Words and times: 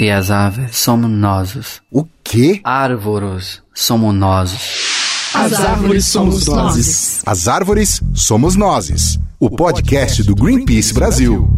E 0.00 0.12
as 0.12 0.30
aves 0.30 0.76
somos 0.76 1.10
nós. 1.10 1.80
O 1.90 2.06
quê? 2.22 2.60
Árvores 2.62 3.60
somos 3.74 4.14
nós. 4.14 4.56
As 5.34 5.52
árvores 5.54 6.06
somos 6.06 6.46
nós. 6.46 7.22
As 7.26 7.48
árvores 7.48 8.00
somos 8.14 8.54
nós. 8.54 9.18
O 9.40 9.50
podcast 9.50 10.22
do 10.22 10.36
Greenpeace 10.36 10.94
Brasil. 10.94 11.50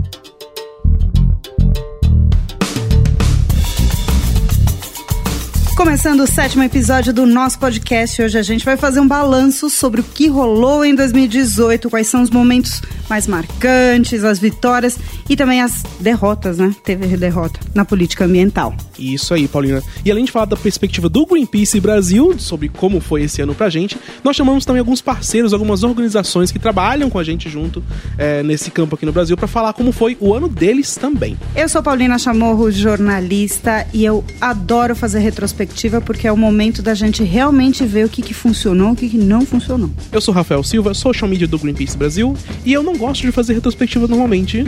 Começando 5.77 6.21
o 6.21 6.27
sétimo 6.27 6.63
episódio 6.63 7.13
do 7.13 7.27
nosso 7.27 7.59
podcast, 7.59 8.23
hoje 8.23 8.39
a 8.39 8.43
gente 8.43 8.65
vai 8.65 8.79
fazer 8.79 9.01
um 9.01 9.09
balanço 9.09 9.69
sobre 9.69 10.01
o 10.01 10.05
que 10.05 10.29
rolou 10.29 10.83
em 10.83 10.95
2018, 10.95 11.91
quais 11.91 12.07
são 12.07 12.23
os 12.23 12.31
momentos 12.31 12.81
mais 13.11 13.27
marcantes, 13.27 14.25
as 14.25 14.39
vitórias 14.39 14.97
e 15.29 15.37
também 15.37 15.61
as 15.61 15.83
derrotas, 15.99 16.57
né? 16.57 16.75
Teve 16.85 17.17
derrota 17.17 17.59
na 17.75 17.85
política 17.85 18.25
ambiental. 18.25 18.75
Isso 18.99 19.35
aí, 19.35 19.49
Paulina. 19.49 19.83
E 20.05 20.11
além 20.11 20.25
de 20.25 20.31
falar 20.31 20.45
da 20.45 20.57
perspectiva 20.57 21.09
do 21.09 21.27
Greenpeace 21.27 21.81
Brasil, 21.81 22.39
sobre 22.39 22.69
como 22.69 23.01
foi 23.01 23.23
esse 23.23 23.43
ano 23.43 23.55
pra 23.55 23.69
gente, 23.69 23.99
nós 24.23 24.37
chamamos 24.37 24.65
também 24.65 24.81
alguns 24.81 25.03
parceiros, 25.03 25.53
algumas 25.53 25.83
organizações 25.83 26.53
que 26.53 26.59
trabalham 26.59 27.11
com 27.11 27.19
a 27.19 27.25
gente 27.25 27.49
junto 27.51 27.83
é, 28.17 28.43
nesse 28.43 28.71
campo 28.71 28.95
aqui 28.95 29.05
no 29.05 29.13
Brasil 29.13 29.37
para 29.37 29.49
falar 29.49 29.73
como 29.73 29.91
foi 29.91 30.17
o 30.21 30.33
ano 30.33 30.49
deles 30.49 30.95
também. 30.95 31.37
Eu 31.57 31.69
sou 31.69 31.83
Paulina 31.83 32.19
Chamorro, 32.19 32.71
jornalista, 32.71 33.87
e 33.93 34.05
eu 34.05 34.25
adoro 34.41 34.95
fazer 34.95 35.19
retrospectiva 35.19 36.01
porque 36.01 36.29
é 36.29 36.33
o 36.33 36.37
momento 36.37 36.83
da 36.83 36.95
gente 36.95 37.25
realmente 37.25 37.85
ver 37.85 38.07
o 38.07 38.09
que, 38.09 38.23
que 38.23 38.35
funcionou, 38.35 38.93
o 38.93 38.97
que, 38.97 39.09
que 39.09 39.19
não 39.19 39.45
funcionou. 39.45 39.91
Eu 40.13 40.21
sou 40.21 40.33
Rafael 40.33 40.63
Silva, 40.63 40.95
social 40.95 41.29
media 41.29 41.49
do 41.49 41.59
Greenpeace 41.59 41.97
Brasil, 41.97 42.37
e 42.65 42.73
eu 42.73 42.83
não 42.83 43.00
gosto 43.01 43.23
de 43.23 43.33
fazer 43.33 43.55
retrospectiva 43.55 44.07
normalmente. 44.07 44.63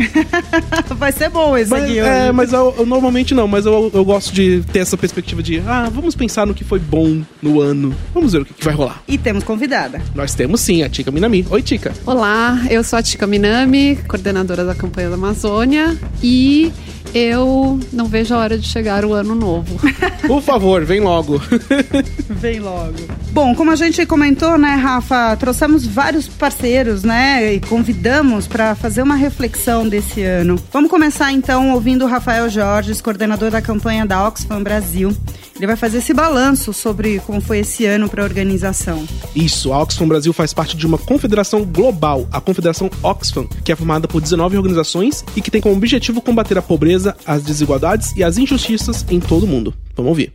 Vai 0.96 1.12
ser 1.12 1.28
bom 1.28 1.56
esse 1.56 1.70
mas, 1.70 1.84
aqui. 1.84 1.98
É, 1.98 2.32
mas 2.32 2.52
eu, 2.52 2.74
eu, 2.78 2.86
normalmente 2.86 3.34
não, 3.34 3.46
mas 3.46 3.66
eu, 3.66 3.90
eu 3.92 4.04
gosto 4.04 4.32
de 4.32 4.62
ter 4.72 4.80
essa 4.80 4.96
perspectiva 4.96 5.42
de, 5.42 5.62
ah, 5.66 5.90
vamos 5.92 6.14
pensar 6.14 6.46
no 6.46 6.54
que 6.54 6.64
foi 6.64 6.78
bom 6.78 7.22
no 7.42 7.60
ano, 7.60 7.94
vamos 8.14 8.32
ver 8.32 8.40
o 8.40 8.44
que, 8.44 8.54
que 8.54 8.64
vai 8.64 8.74
rolar. 8.74 9.02
E 9.06 9.18
temos 9.18 9.44
convidada. 9.44 10.00
Nós 10.14 10.34
temos 10.34 10.60
sim, 10.62 10.82
a 10.82 10.88
Tica 10.88 11.10
Minami. 11.10 11.46
Oi, 11.50 11.62
Tica. 11.62 11.92
Olá, 12.06 12.58
eu 12.70 12.82
sou 12.82 12.98
a 12.98 13.02
Tica 13.02 13.26
Minami, 13.26 13.96
coordenadora 14.08 14.64
da 14.64 14.74
campanha 14.74 15.10
da 15.10 15.14
Amazônia, 15.14 15.98
e 16.22 16.72
eu 17.14 17.78
não 17.92 18.06
vejo 18.06 18.34
a 18.34 18.38
hora 18.38 18.56
de 18.56 18.66
chegar 18.66 19.04
o 19.04 19.12
ano 19.12 19.34
novo. 19.34 19.78
Por 20.26 20.40
favor, 20.40 20.84
vem 20.84 21.00
logo. 21.00 21.40
vem 22.30 22.60
logo. 22.60 22.96
Bom, 23.32 23.54
como 23.54 23.70
a 23.70 23.76
gente 23.76 24.04
comentou, 24.04 24.58
né, 24.58 24.74
Rafa, 24.74 25.34
trouxemos 25.36 25.86
vários 25.86 26.28
parceiros, 26.28 27.02
né, 27.02 27.54
e 27.54 27.60
convidamos 27.60 28.46
para 28.46 28.74
fazer 28.74 29.00
uma 29.02 29.14
reflexão 29.14 29.88
desse 29.88 30.22
ano. 30.22 30.62
Vamos 30.70 30.90
começar 30.90 31.32
então 31.32 31.72
ouvindo 31.72 32.04
o 32.04 32.06
Rafael 32.08 32.50
Jorges, 32.50 33.00
coordenador 33.00 33.50
da 33.50 33.62
campanha 33.62 34.04
da 34.04 34.28
Oxfam 34.28 34.62
Brasil. 34.62 35.16
Ele 35.56 35.66
vai 35.66 35.76
fazer 35.76 35.98
esse 35.98 36.12
balanço 36.12 36.74
sobre 36.74 37.20
como 37.20 37.40
foi 37.40 37.60
esse 37.60 37.86
ano 37.86 38.06
para 38.06 38.22
a 38.22 38.26
organização. 38.26 39.02
Isso, 39.34 39.72
a 39.72 39.80
Oxfam 39.80 40.06
Brasil 40.06 40.34
faz 40.34 40.52
parte 40.52 40.76
de 40.76 40.86
uma 40.86 40.98
confederação 40.98 41.64
global, 41.64 42.28
a 42.30 42.38
Confederação 42.38 42.90
Oxfam, 43.02 43.46
que 43.64 43.72
é 43.72 43.76
formada 43.76 44.06
por 44.06 44.20
19 44.20 44.58
organizações 44.58 45.24
e 45.34 45.40
que 45.40 45.50
tem 45.50 45.62
como 45.62 45.74
objetivo 45.74 46.20
combater 46.20 46.58
a 46.58 46.62
pobreza, 46.62 47.16
as 47.24 47.42
desigualdades 47.42 48.14
e 48.14 48.22
as 48.22 48.36
injustiças 48.36 49.06
em 49.08 49.18
todo 49.18 49.44
o 49.44 49.48
mundo. 49.48 49.72
Vamos 49.96 50.10
ouvir. 50.10 50.34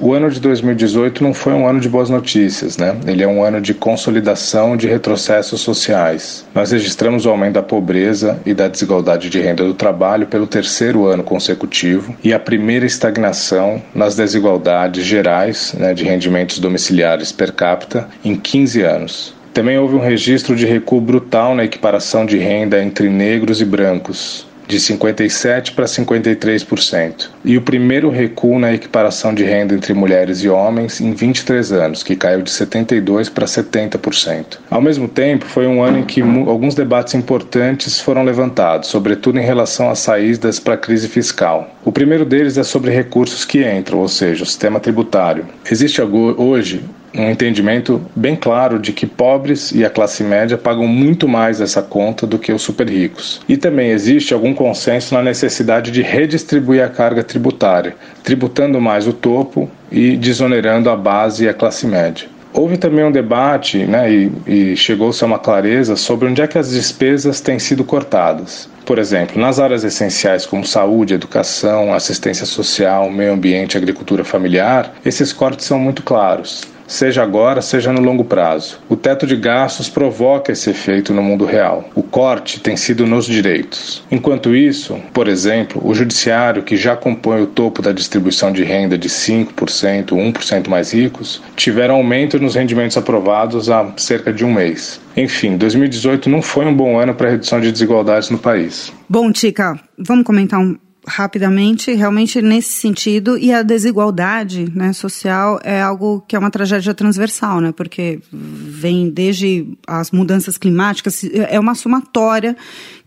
O 0.00 0.12
ano 0.12 0.30
de 0.30 0.38
2018 0.38 1.24
não 1.24 1.34
foi 1.34 1.52
um 1.52 1.66
ano 1.66 1.80
de 1.80 1.88
boas 1.88 2.08
notícias, 2.08 2.76
né? 2.76 2.96
Ele 3.04 3.20
é 3.20 3.26
um 3.26 3.42
ano 3.42 3.60
de 3.60 3.74
consolidação 3.74 4.76
de 4.76 4.86
retrocessos 4.86 5.60
sociais. 5.60 6.46
Nós 6.54 6.70
registramos 6.70 7.26
o 7.26 7.30
aumento 7.30 7.54
da 7.54 7.64
pobreza 7.64 8.38
e 8.46 8.54
da 8.54 8.68
desigualdade 8.68 9.28
de 9.28 9.40
renda 9.40 9.64
do 9.64 9.74
trabalho 9.74 10.28
pelo 10.28 10.46
terceiro 10.46 11.06
ano 11.06 11.24
consecutivo 11.24 12.14
e 12.22 12.32
a 12.32 12.38
primeira 12.38 12.86
estagnação 12.86 13.82
nas 13.92 14.14
desigualdades 14.14 15.04
gerais 15.04 15.74
né, 15.76 15.92
de 15.92 16.04
rendimentos 16.04 16.60
domiciliares 16.60 17.32
per 17.32 17.52
capita 17.52 18.08
em 18.24 18.36
15 18.36 18.82
anos. 18.82 19.34
Também 19.52 19.78
houve 19.78 19.96
um 19.96 20.00
registro 20.00 20.54
de 20.54 20.64
recuo 20.64 21.00
brutal 21.00 21.56
na 21.56 21.64
equiparação 21.64 22.24
de 22.24 22.38
renda 22.38 22.80
entre 22.80 23.08
negros 23.08 23.60
e 23.60 23.64
brancos, 23.64 24.46
de 24.68 24.76
57% 24.76 25.74
para 25.74 25.86
53%, 25.86 27.30
e 27.42 27.56
o 27.56 27.62
primeiro 27.62 28.10
recuo 28.10 28.58
na 28.58 28.74
equiparação 28.74 29.32
de 29.32 29.42
renda 29.42 29.74
entre 29.74 29.94
mulheres 29.94 30.44
e 30.44 30.48
homens 30.48 31.00
em 31.00 31.12
23 31.12 31.72
anos, 31.72 32.02
que 32.02 32.14
caiu 32.14 32.42
de 32.42 32.50
72% 32.50 33.30
para 33.30 33.46
70%. 33.46 34.58
Ao 34.70 34.82
mesmo 34.82 35.08
tempo, 35.08 35.46
foi 35.46 35.66
um 35.66 35.82
ano 35.82 36.00
em 36.00 36.04
que 36.04 36.20
alguns 36.20 36.74
debates 36.74 37.14
importantes 37.14 37.98
foram 37.98 38.22
levantados, 38.22 38.90
sobretudo 38.90 39.38
em 39.38 39.42
relação 39.42 39.88
às 39.88 40.00
saídas 40.00 40.60
para 40.60 40.74
a 40.74 40.78
crise 40.78 41.08
fiscal. 41.08 41.74
O 41.82 41.90
primeiro 41.90 42.26
deles 42.26 42.58
é 42.58 42.62
sobre 42.62 42.90
recursos 42.90 43.46
que 43.46 43.66
entram, 43.66 44.00
ou 44.00 44.08
seja, 44.08 44.42
o 44.42 44.46
sistema 44.46 44.78
tributário. 44.78 45.46
Existe 45.70 46.02
hoje 46.02 46.84
um 47.14 47.30
entendimento 47.30 48.00
bem 48.14 48.36
claro 48.36 48.78
de 48.78 48.92
que 48.92 49.06
pobres 49.06 49.72
e 49.72 49.84
a 49.84 49.90
classe 49.90 50.22
média 50.22 50.58
pagam 50.58 50.86
muito 50.86 51.26
mais 51.26 51.60
essa 51.60 51.82
conta 51.82 52.26
do 52.26 52.38
que 52.38 52.52
os 52.52 52.62
super 52.62 52.88
ricos. 52.88 53.40
E 53.48 53.56
também 53.56 53.90
existe 53.90 54.34
algum 54.34 54.54
consenso 54.54 55.14
na 55.14 55.22
necessidade 55.22 55.90
de 55.90 56.02
redistribuir 56.02 56.84
a 56.84 56.88
carga 56.88 57.22
tributária, 57.22 57.96
tributando 58.22 58.80
mais 58.80 59.06
o 59.06 59.12
topo 59.12 59.70
e 59.90 60.16
desonerando 60.16 60.90
a 60.90 60.96
base 60.96 61.44
e 61.44 61.48
a 61.48 61.54
classe 61.54 61.86
média. 61.86 62.28
Houve 62.52 62.78
também 62.78 63.04
um 63.04 63.12
debate 63.12 63.84
né, 63.84 64.10
e, 64.10 64.32
e 64.46 64.76
chegou-se 64.76 65.22
a 65.22 65.26
uma 65.26 65.38
clareza 65.38 65.96
sobre 65.96 66.28
onde 66.28 66.40
é 66.40 66.46
que 66.46 66.58
as 66.58 66.70
despesas 66.70 67.40
têm 67.40 67.58
sido 67.58 67.84
cortadas. 67.84 68.68
Por 68.86 68.98
exemplo, 68.98 69.40
nas 69.40 69.60
áreas 69.60 69.84
essenciais 69.84 70.46
como 70.46 70.64
saúde, 70.64 71.12
educação, 71.12 71.92
assistência 71.92 72.46
social, 72.46 73.10
meio 73.10 73.34
ambiente 73.34 73.76
agricultura 73.76 74.24
familiar, 74.24 74.94
esses 75.04 75.30
cortes 75.32 75.66
são 75.66 75.78
muito 75.78 76.02
claros 76.02 76.62
seja 76.88 77.22
agora, 77.22 77.62
seja 77.62 77.92
no 77.92 78.00
longo 78.00 78.24
prazo. 78.24 78.80
O 78.88 78.96
teto 78.96 79.26
de 79.26 79.36
gastos 79.36 79.88
provoca 79.88 80.50
esse 80.50 80.70
efeito 80.70 81.12
no 81.12 81.22
mundo 81.22 81.44
real. 81.44 81.88
O 81.94 82.02
corte 82.02 82.58
tem 82.58 82.76
sido 82.76 83.06
nos 83.06 83.26
direitos. 83.26 84.02
Enquanto 84.10 84.56
isso, 84.56 84.98
por 85.12 85.28
exemplo, 85.28 85.80
o 85.84 85.94
judiciário, 85.94 86.62
que 86.62 86.76
já 86.76 86.96
compõe 86.96 87.42
o 87.42 87.46
topo 87.46 87.82
da 87.82 87.92
distribuição 87.92 88.50
de 88.50 88.64
renda 88.64 88.96
de 88.96 89.08
5%, 89.08 90.06
1% 90.06 90.68
mais 90.68 90.92
ricos, 90.92 91.42
tiveram 91.54 91.96
aumento 91.96 92.40
nos 92.40 92.54
rendimentos 92.54 92.96
aprovados 92.96 93.70
há 93.70 93.92
cerca 93.96 94.32
de 94.32 94.44
um 94.44 94.52
mês. 94.52 95.00
Enfim, 95.16 95.56
2018 95.56 96.30
não 96.30 96.40
foi 96.40 96.64
um 96.64 96.74
bom 96.74 96.98
ano 96.98 97.14
para 97.14 97.28
a 97.28 97.30
redução 97.32 97.60
de 97.60 97.70
desigualdades 97.70 98.30
no 98.30 98.38
país. 98.38 98.92
Bom, 99.08 99.30
Tica, 99.32 99.78
vamos 99.98 100.24
comentar 100.24 100.60
um, 100.60 100.76
rapidamente, 101.08 101.92
realmente 101.94 102.40
nesse 102.40 102.72
sentido, 102.72 103.36
e 103.38 103.52
a 103.52 103.62
desigualdade 103.62 104.70
né, 104.74 104.92
social 104.92 105.58
é 105.64 105.80
algo 105.80 106.22
que 106.28 106.36
é 106.36 106.38
uma 106.38 106.50
tragédia 106.50 106.94
transversal, 106.94 107.60
né, 107.60 107.72
porque 107.72 108.20
vem 108.32 109.10
desde 109.10 109.66
as 109.86 110.10
mudanças 110.10 110.58
climáticas, 110.58 111.24
é 111.24 111.58
uma 111.58 111.74
somatória 111.74 112.56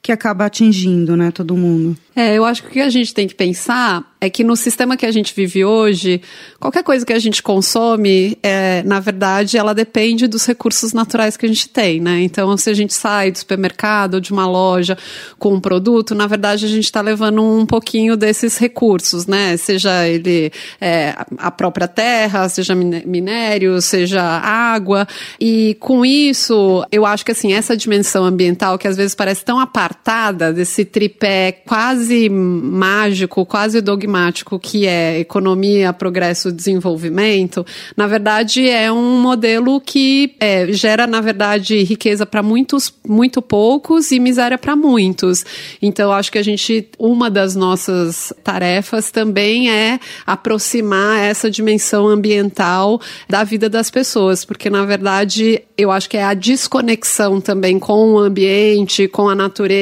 que 0.01 0.11
acaba 0.11 0.45
atingindo 0.45 1.15
né, 1.15 1.31
todo 1.31 1.55
mundo. 1.55 1.95
É, 2.15 2.35
eu 2.35 2.43
acho 2.43 2.63
que 2.63 2.67
o 2.67 2.71
que 2.71 2.81
a 2.81 2.89
gente 2.89 3.13
tem 3.13 3.27
que 3.27 3.35
pensar 3.35 4.03
é 4.19 4.29
que 4.29 4.43
no 4.43 4.55
sistema 4.55 4.97
que 4.97 5.05
a 5.05 5.11
gente 5.11 5.33
vive 5.33 5.63
hoje, 5.63 6.21
qualquer 6.59 6.83
coisa 6.83 7.03
que 7.05 7.13
a 7.13 7.17
gente 7.17 7.41
consome, 7.41 8.37
é, 8.43 8.83
na 8.83 8.99
verdade, 8.99 9.57
ela 9.57 9.73
depende 9.73 10.27
dos 10.27 10.45
recursos 10.45 10.93
naturais 10.93 11.37
que 11.37 11.45
a 11.45 11.49
gente 11.49 11.69
tem, 11.69 11.99
né? 11.99 12.21
Então, 12.21 12.55
se 12.57 12.69
a 12.69 12.73
gente 12.73 12.93
sai 12.93 13.31
do 13.31 13.39
supermercado 13.39 14.15
ou 14.15 14.19
de 14.19 14.31
uma 14.31 14.45
loja 14.45 14.95
com 15.39 15.53
um 15.53 15.59
produto, 15.59 16.13
na 16.13 16.27
verdade, 16.27 16.65
a 16.65 16.69
gente 16.69 16.83
está 16.83 17.01
levando 17.01 17.41
um 17.41 17.65
pouquinho 17.65 18.15
desses 18.15 18.57
recursos, 18.57 19.25
né? 19.25 19.57
Seja 19.57 20.07
ele 20.07 20.51
é, 20.79 21.15
a 21.37 21.49
própria 21.49 21.87
terra, 21.87 22.47
seja 22.49 22.75
minério, 22.75 23.81
seja 23.81 24.21
água. 24.21 25.07
E 25.39 25.75
com 25.79 26.05
isso, 26.05 26.85
eu 26.91 27.07
acho 27.07 27.25
que 27.25 27.31
assim, 27.31 27.53
essa 27.53 27.75
dimensão 27.75 28.23
ambiental 28.25 28.77
que 28.77 28.87
às 28.87 28.97
vezes 28.97 29.15
parece 29.15 29.43
tão 29.43 29.59
apartada 29.91 30.53
desse 30.53 30.85
tripé 30.85 31.51
quase 31.51 32.29
mágico, 32.29 33.45
quase 33.45 33.81
dogmático, 33.81 34.57
que 34.57 34.87
é 34.87 35.19
economia, 35.19 35.91
progresso, 35.91 36.51
desenvolvimento, 36.51 37.65
na 37.97 38.07
verdade 38.07 38.69
é 38.69 38.91
um 38.91 39.21
modelo 39.21 39.81
que 39.81 40.35
é, 40.39 40.71
gera, 40.71 41.05
na 41.05 41.19
verdade, 41.19 41.83
riqueza 41.83 42.25
para 42.25 42.41
muitos, 42.41 42.93
muito 43.05 43.41
poucos 43.41 44.11
e 44.11 44.19
miséria 44.19 44.57
para 44.57 44.75
muitos. 44.75 45.45
Então, 45.81 46.11
acho 46.11 46.31
que 46.31 46.37
a 46.37 46.43
gente, 46.43 46.87
uma 46.97 47.29
das 47.29 47.55
nossas 47.55 48.33
tarefas 48.43 49.11
também 49.11 49.69
é 49.69 49.99
aproximar 50.25 51.19
essa 51.19 51.51
dimensão 51.51 52.07
ambiental 52.07 53.01
da 53.27 53.43
vida 53.43 53.69
das 53.69 53.91
pessoas, 53.91 54.45
porque 54.45 54.69
na 54.69 54.85
verdade 54.85 55.61
eu 55.77 55.91
acho 55.91 56.09
que 56.09 56.17
é 56.17 56.23
a 56.23 56.33
desconexão 56.33 57.41
também 57.41 57.79
com 57.79 58.13
o 58.13 58.19
ambiente, 58.19 59.07
com 59.07 59.27
a 59.27 59.35
natureza, 59.35 59.80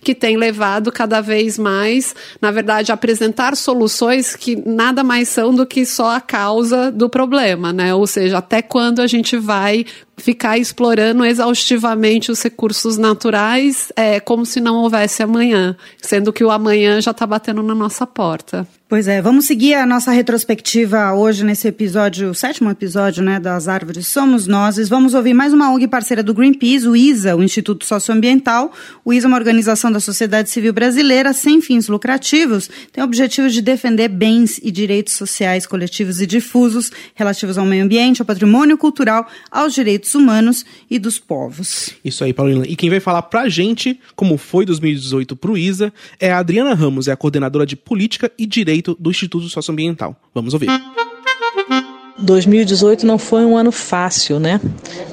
que 0.00 0.14
tem 0.14 0.36
levado 0.36 0.90
cada 0.92 1.20
vez 1.20 1.58
mais, 1.58 2.14
na 2.40 2.50
verdade, 2.50 2.90
a 2.90 2.94
apresentar 2.94 3.56
soluções 3.56 4.36
que 4.36 4.56
nada 4.68 5.02
mais 5.02 5.28
são 5.28 5.54
do 5.54 5.66
que 5.66 5.84
só 5.84 6.16
a 6.16 6.20
causa 6.20 6.90
do 6.90 7.08
problema, 7.08 7.72
né? 7.72 7.94
Ou 7.94 8.06
seja, 8.06 8.38
até 8.38 8.62
quando 8.62 9.00
a 9.00 9.06
gente 9.06 9.36
vai 9.36 9.84
ficar 10.16 10.58
explorando 10.58 11.24
exaustivamente 11.24 12.30
os 12.30 12.42
recursos 12.42 12.96
naturais 12.96 13.92
é, 13.96 14.20
como 14.20 14.46
se 14.46 14.60
não 14.60 14.76
houvesse 14.76 15.22
amanhã, 15.22 15.76
sendo 16.00 16.32
que 16.32 16.44
o 16.44 16.50
amanhã 16.50 17.00
já 17.00 17.10
está 17.10 17.26
batendo 17.26 17.62
na 17.62 17.74
nossa 17.74 18.06
porta. 18.06 18.66
Pois 18.94 19.08
é, 19.08 19.20
vamos 19.20 19.46
seguir 19.46 19.74
a 19.74 19.84
nossa 19.84 20.12
retrospectiva 20.12 21.12
hoje 21.14 21.44
nesse 21.44 21.66
episódio, 21.66 22.30
o 22.30 22.34
sétimo 22.34 22.70
episódio, 22.70 23.24
né, 23.24 23.40
das 23.40 23.66
Árvores 23.66 24.06
Somos 24.06 24.46
Nós. 24.46 24.88
Vamos 24.88 25.14
ouvir 25.14 25.34
mais 25.34 25.52
uma 25.52 25.72
ONG 25.72 25.88
parceira 25.88 26.22
do 26.22 26.32
Greenpeace, 26.32 26.86
o 26.86 26.94
ISA, 26.94 27.34
o 27.34 27.42
Instituto 27.42 27.84
Socioambiental. 27.84 28.72
O 29.04 29.12
ISA 29.12 29.26
é 29.26 29.28
uma 29.28 29.36
organização 29.36 29.90
da 29.90 29.98
sociedade 29.98 30.48
civil 30.48 30.72
brasileira 30.72 31.32
sem 31.32 31.60
fins 31.60 31.88
lucrativos, 31.88 32.70
tem 32.92 33.02
o 33.02 33.04
objetivo 33.04 33.50
de 33.50 33.60
defender 33.60 34.06
bens 34.06 34.60
e 34.62 34.70
direitos 34.70 35.14
sociais 35.14 35.66
coletivos 35.66 36.20
e 36.20 36.26
difusos 36.26 36.92
relativos 37.16 37.58
ao 37.58 37.66
meio 37.66 37.82
ambiente, 37.82 38.22
ao 38.22 38.26
patrimônio 38.26 38.78
cultural, 38.78 39.26
aos 39.50 39.74
direitos 39.74 40.14
humanos 40.14 40.64
e 40.88 41.00
dos 41.00 41.18
povos. 41.18 41.90
Isso 42.04 42.22
aí, 42.22 42.32
Paulina. 42.32 42.64
E 42.64 42.76
quem 42.76 42.90
vai 42.90 43.00
falar 43.00 43.22
pra 43.22 43.48
gente 43.48 43.98
como 44.14 44.38
foi 44.38 44.64
2018 44.64 45.34
pro 45.34 45.58
ISA 45.58 45.92
é 46.20 46.30
a 46.30 46.38
Adriana 46.38 46.74
Ramos, 46.74 47.08
é 47.08 47.12
a 47.12 47.16
coordenadora 47.16 47.66
de 47.66 47.74
Política 47.74 48.30
e 48.38 48.46
Do 48.92 49.10
Instituto 49.10 49.48
Socioambiental. 49.48 50.16
Vamos 50.34 50.52
ouvir. 50.54 50.68
2018 52.18 53.06
não 53.06 53.18
foi 53.18 53.44
um 53.44 53.56
ano 53.56 53.72
fácil, 53.72 54.38
né? 54.38 54.60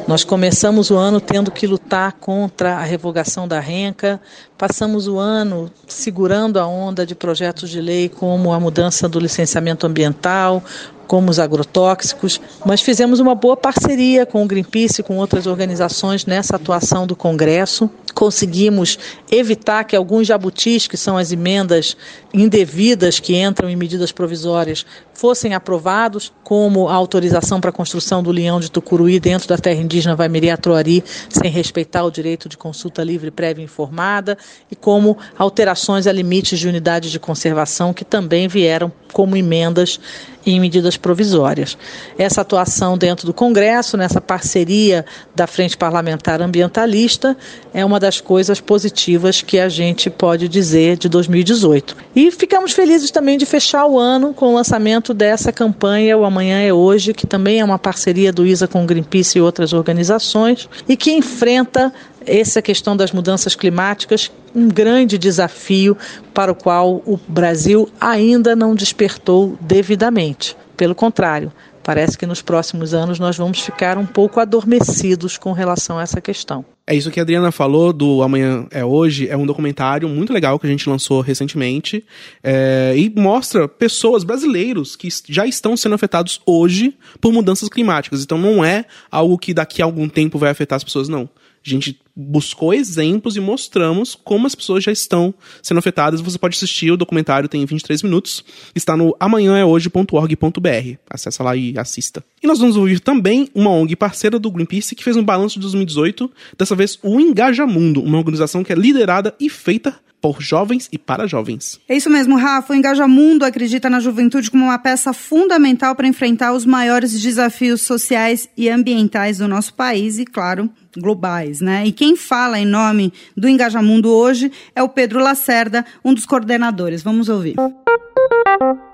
Nós 0.07 0.23
começamos 0.23 0.89
o 0.89 0.97
ano 0.97 1.21
tendo 1.21 1.51
que 1.51 1.65
lutar 1.65 2.13
contra 2.13 2.75
a 2.75 2.83
revogação 2.83 3.47
da 3.47 3.59
renca, 3.59 4.19
passamos 4.57 5.07
o 5.07 5.17
ano 5.17 5.71
segurando 5.87 6.59
a 6.59 6.67
onda 6.67 7.05
de 7.05 7.15
projetos 7.15 7.69
de 7.69 7.79
lei 7.79 8.09
como 8.09 8.51
a 8.51 8.59
mudança 8.59 9.07
do 9.07 9.19
licenciamento 9.19 9.87
ambiental, 9.87 10.63
como 11.11 11.29
os 11.29 11.39
agrotóxicos, 11.39 12.39
mas 12.65 12.79
fizemos 12.79 13.19
uma 13.19 13.35
boa 13.35 13.57
parceria 13.57 14.25
com 14.25 14.41
o 14.41 14.47
Greenpeace 14.47 15.01
e 15.01 15.03
com 15.03 15.17
outras 15.17 15.45
organizações 15.45 16.25
nessa 16.25 16.55
atuação 16.55 17.05
do 17.05 17.17
Congresso. 17.17 17.89
Conseguimos 18.15 18.97
evitar 19.29 19.83
que 19.83 19.93
alguns 19.93 20.27
jabutis, 20.27 20.87
que 20.87 20.95
são 20.95 21.17
as 21.17 21.33
emendas 21.33 21.97
indevidas 22.33 23.19
que 23.19 23.35
entram 23.35 23.69
em 23.69 23.75
medidas 23.75 24.13
provisórias, 24.13 24.85
fossem 25.13 25.53
aprovados, 25.53 26.31
como 26.45 26.87
a 26.87 26.93
autorização 26.93 27.59
para 27.59 27.71
a 27.71 27.73
construção 27.73 28.23
do 28.23 28.31
leão 28.31 28.61
de 28.61 28.71
Tucuruí 28.71 29.19
dentro 29.19 29.49
da 29.49 29.57
terra 29.57 29.81
indígena 29.81 30.00
Vaimiri-Atuari, 30.15 31.03
sem 31.29 31.49
respeitar 31.49 32.03
o 32.03 32.11
direito 32.11 32.47
de 32.47 32.57
consulta 32.57 33.03
livre, 33.03 33.31
prévia 33.31 33.61
e 33.61 33.65
informada, 33.65 34.37
e 34.69 34.75
como 34.75 35.17
alterações 35.37 36.07
a 36.07 36.11
limites 36.11 36.59
de 36.59 36.67
unidades 36.67 37.11
de 37.11 37.19
conservação, 37.19 37.93
que 37.93 38.05
também 38.05 38.47
vieram 38.47 38.91
como 39.11 39.35
emendas 39.35 39.99
em 40.45 40.59
medidas 40.59 40.97
provisórias. 40.97 41.77
Essa 42.17 42.41
atuação 42.41 42.97
dentro 42.97 43.25
do 43.25 43.33
Congresso, 43.33 43.97
nessa 43.97 44.19
parceria 44.19 45.05
da 45.35 45.47
Frente 45.47 45.77
Parlamentar 45.77 46.41
Ambientalista, 46.41 47.37
é 47.73 47.83
uma 47.85 47.99
das 47.99 48.19
coisas 48.19 48.59
positivas 48.59 49.41
que 49.41 49.59
a 49.59 49.69
gente 49.69 50.09
pode 50.09 50.47
dizer 50.47 50.97
de 50.97 51.07
2018. 51.07 51.95
E 52.15 52.31
ficamos 52.31 52.71
felizes 52.71 53.11
também 53.11 53.37
de 53.37 53.45
fechar 53.45 53.85
o 53.85 53.99
ano 53.99 54.33
com 54.33 54.47
o 54.47 54.55
lançamento 54.55 55.13
dessa 55.13 55.51
campanha 55.51 56.17
O 56.17 56.25
Amanhã 56.25 56.61
é 56.61 56.73
Hoje, 56.73 57.13
que 57.13 57.27
também 57.27 57.59
é 57.59 57.65
uma 57.65 57.79
parceria 57.79 58.31
do 58.31 58.45
ISA 58.45 58.67
com 58.67 58.83
o 58.83 58.85
Greenpeace 58.85 59.37
e 59.37 59.41
outras 59.41 59.73
organizações, 59.73 60.67
e 60.87 60.97
que 60.97 61.11
enfrenta 61.11 61.93
essa 62.25 62.61
questão 62.61 62.95
das 62.95 63.11
mudanças 63.11 63.55
climáticas, 63.55 64.31
um 64.55 64.67
grande 64.67 65.17
desafio 65.17 65.97
para 66.33 66.51
o 66.51 66.55
qual 66.55 67.01
o 67.05 67.19
Brasil 67.27 67.89
ainda 67.99 68.55
não 68.55 68.75
despertou 68.75 69.57
devidamente. 69.61 70.55
Pelo 70.75 70.95
contrário, 70.95 71.51
parece 71.83 72.17
que 72.17 72.25
nos 72.25 72.41
próximos 72.41 72.93
anos 72.93 73.19
nós 73.19 73.37
vamos 73.37 73.59
ficar 73.59 73.97
um 73.97 74.05
pouco 74.05 74.39
adormecidos 74.39 75.37
com 75.37 75.51
relação 75.51 75.97
a 75.97 76.03
essa 76.03 76.21
questão. 76.21 76.65
É 76.87 76.95
isso 76.95 77.11
que 77.11 77.19
a 77.19 77.23
Adriana 77.23 77.51
falou 77.51 77.93
do 77.93 78.21
Amanhã 78.21 78.65
é 78.71 78.83
Hoje, 78.83 79.29
é 79.29 79.37
um 79.37 79.45
documentário 79.45 80.09
muito 80.09 80.33
legal 80.33 80.59
que 80.59 80.65
a 80.65 80.69
gente 80.69 80.89
lançou 80.89 81.21
recentemente 81.21 82.03
é, 82.43 82.93
e 82.97 83.09
mostra 83.09 83.67
pessoas 83.67 84.23
brasileiros 84.23 84.95
que 84.95 85.07
já 85.29 85.45
estão 85.45 85.77
sendo 85.77 85.95
afetados 85.95 86.41
hoje 86.45 86.97
por 87.19 87.31
mudanças 87.31 87.69
climáticas. 87.69 88.23
Então 88.23 88.37
não 88.37 88.65
é 88.65 88.85
algo 89.09 89.37
que 89.37 89.53
daqui 89.53 89.81
a 89.81 89.85
algum 89.85 90.09
tempo 90.09 90.37
vai 90.37 90.49
afetar 90.49 90.77
as 90.77 90.83
pessoas, 90.83 91.07
não. 91.07 91.29
A 91.65 91.69
gente 91.69 91.99
buscou 92.15 92.73
exemplos 92.73 93.35
e 93.35 93.39
mostramos 93.39 94.15
como 94.15 94.47
as 94.47 94.55
pessoas 94.55 94.83
já 94.83 94.91
estão 94.91 95.33
sendo 95.61 95.77
afetadas. 95.77 96.21
Você 96.21 96.37
pode 96.37 96.55
assistir, 96.55 96.91
o 96.91 96.97
documentário 96.97 97.49
tem 97.49 97.65
23 97.65 98.03
minutos, 98.03 98.43
está 98.75 98.97
no 98.97 99.15
amanhãehoje.org.br. 99.19 100.97
Acesse 101.09 101.41
lá 101.41 101.55
e 101.55 101.77
assista. 101.77 102.23
E 102.41 102.47
nós 102.47 102.59
vamos 102.59 102.75
ouvir 102.75 102.99
também 102.99 103.49
uma 103.53 103.69
ONG 103.69 103.95
parceira 103.95 104.39
do 104.39 104.51
Greenpeace 104.51 104.95
que 104.95 105.03
fez 105.03 105.15
um 105.15 105.23
balanço 105.23 105.55
de 105.55 105.61
2018, 105.61 106.31
dessa 106.57 106.75
vez 106.75 106.99
o 107.03 107.19
Engajamundo, 107.19 108.01
uma 108.01 108.17
organização 108.17 108.63
que 108.63 108.73
é 108.73 108.75
liderada 108.75 109.33
e 109.39 109.49
feita 109.49 109.95
por 110.21 110.39
jovens 110.39 110.87
e 110.91 110.97
para 110.97 111.25
jovens. 111.25 111.81
É 111.89 111.95
isso 111.95 112.09
mesmo, 112.09 112.37
Rafa. 112.37 112.71
O 112.71 112.75
Engajamundo 112.75 113.43
acredita 113.43 113.89
na 113.89 113.99
juventude 113.99 114.51
como 114.51 114.65
uma 114.65 114.77
peça 114.77 115.11
fundamental 115.11 115.95
para 115.95 116.07
enfrentar 116.07 116.53
os 116.53 116.63
maiores 116.63 117.19
desafios 117.19 117.81
sociais 117.81 118.47
e 118.55 118.69
ambientais 118.69 119.39
do 119.39 119.47
nosso 119.47 119.73
país 119.73 120.19
e, 120.19 120.25
claro, 120.25 120.69
globais, 120.95 121.59
né? 121.59 121.85
E 121.87 121.91
quem 122.01 122.15
fala 122.15 122.57
em 122.57 122.65
nome 122.65 123.13
do 123.37 123.47
Engajamundo 123.47 124.09
hoje 124.09 124.51
é 124.75 124.81
o 124.81 124.89
Pedro 124.89 125.19
Lacerda, 125.19 125.85
um 126.03 126.15
dos 126.15 126.25
coordenadores. 126.25 127.03
Vamos 127.03 127.29
ouvir. 127.29 127.53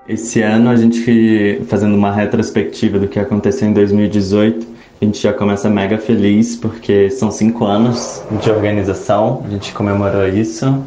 Esse 0.06 0.42
ano 0.42 0.68
a 0.68 0.76
gente 0.76 1.62
fazendo 1.68 1.94
uma 1.94 2.12
retrospectiva 2.12 2.98
do 2.98 3.08
que 3.08 3.18
aconteceu 3.18 3.66
em 3.66 3.72
2018, 3.72 4.66
a 5.00 5.04
gente 5.06 5.22
já 5.22 5.32
começa 5.32 5.70
mega 5.70 5.96
feliz 5.96 6.54
porque 6.54 7.08
são 7.08 7.30
cinco 7.30 7.64
anos 7.64 8.22
de 8.42 8.50
organização, 8.50 9.42
a 9.46 9.48
gente 9.48 9.72
comemorou 9.72 10.28
isso 10.28 10.84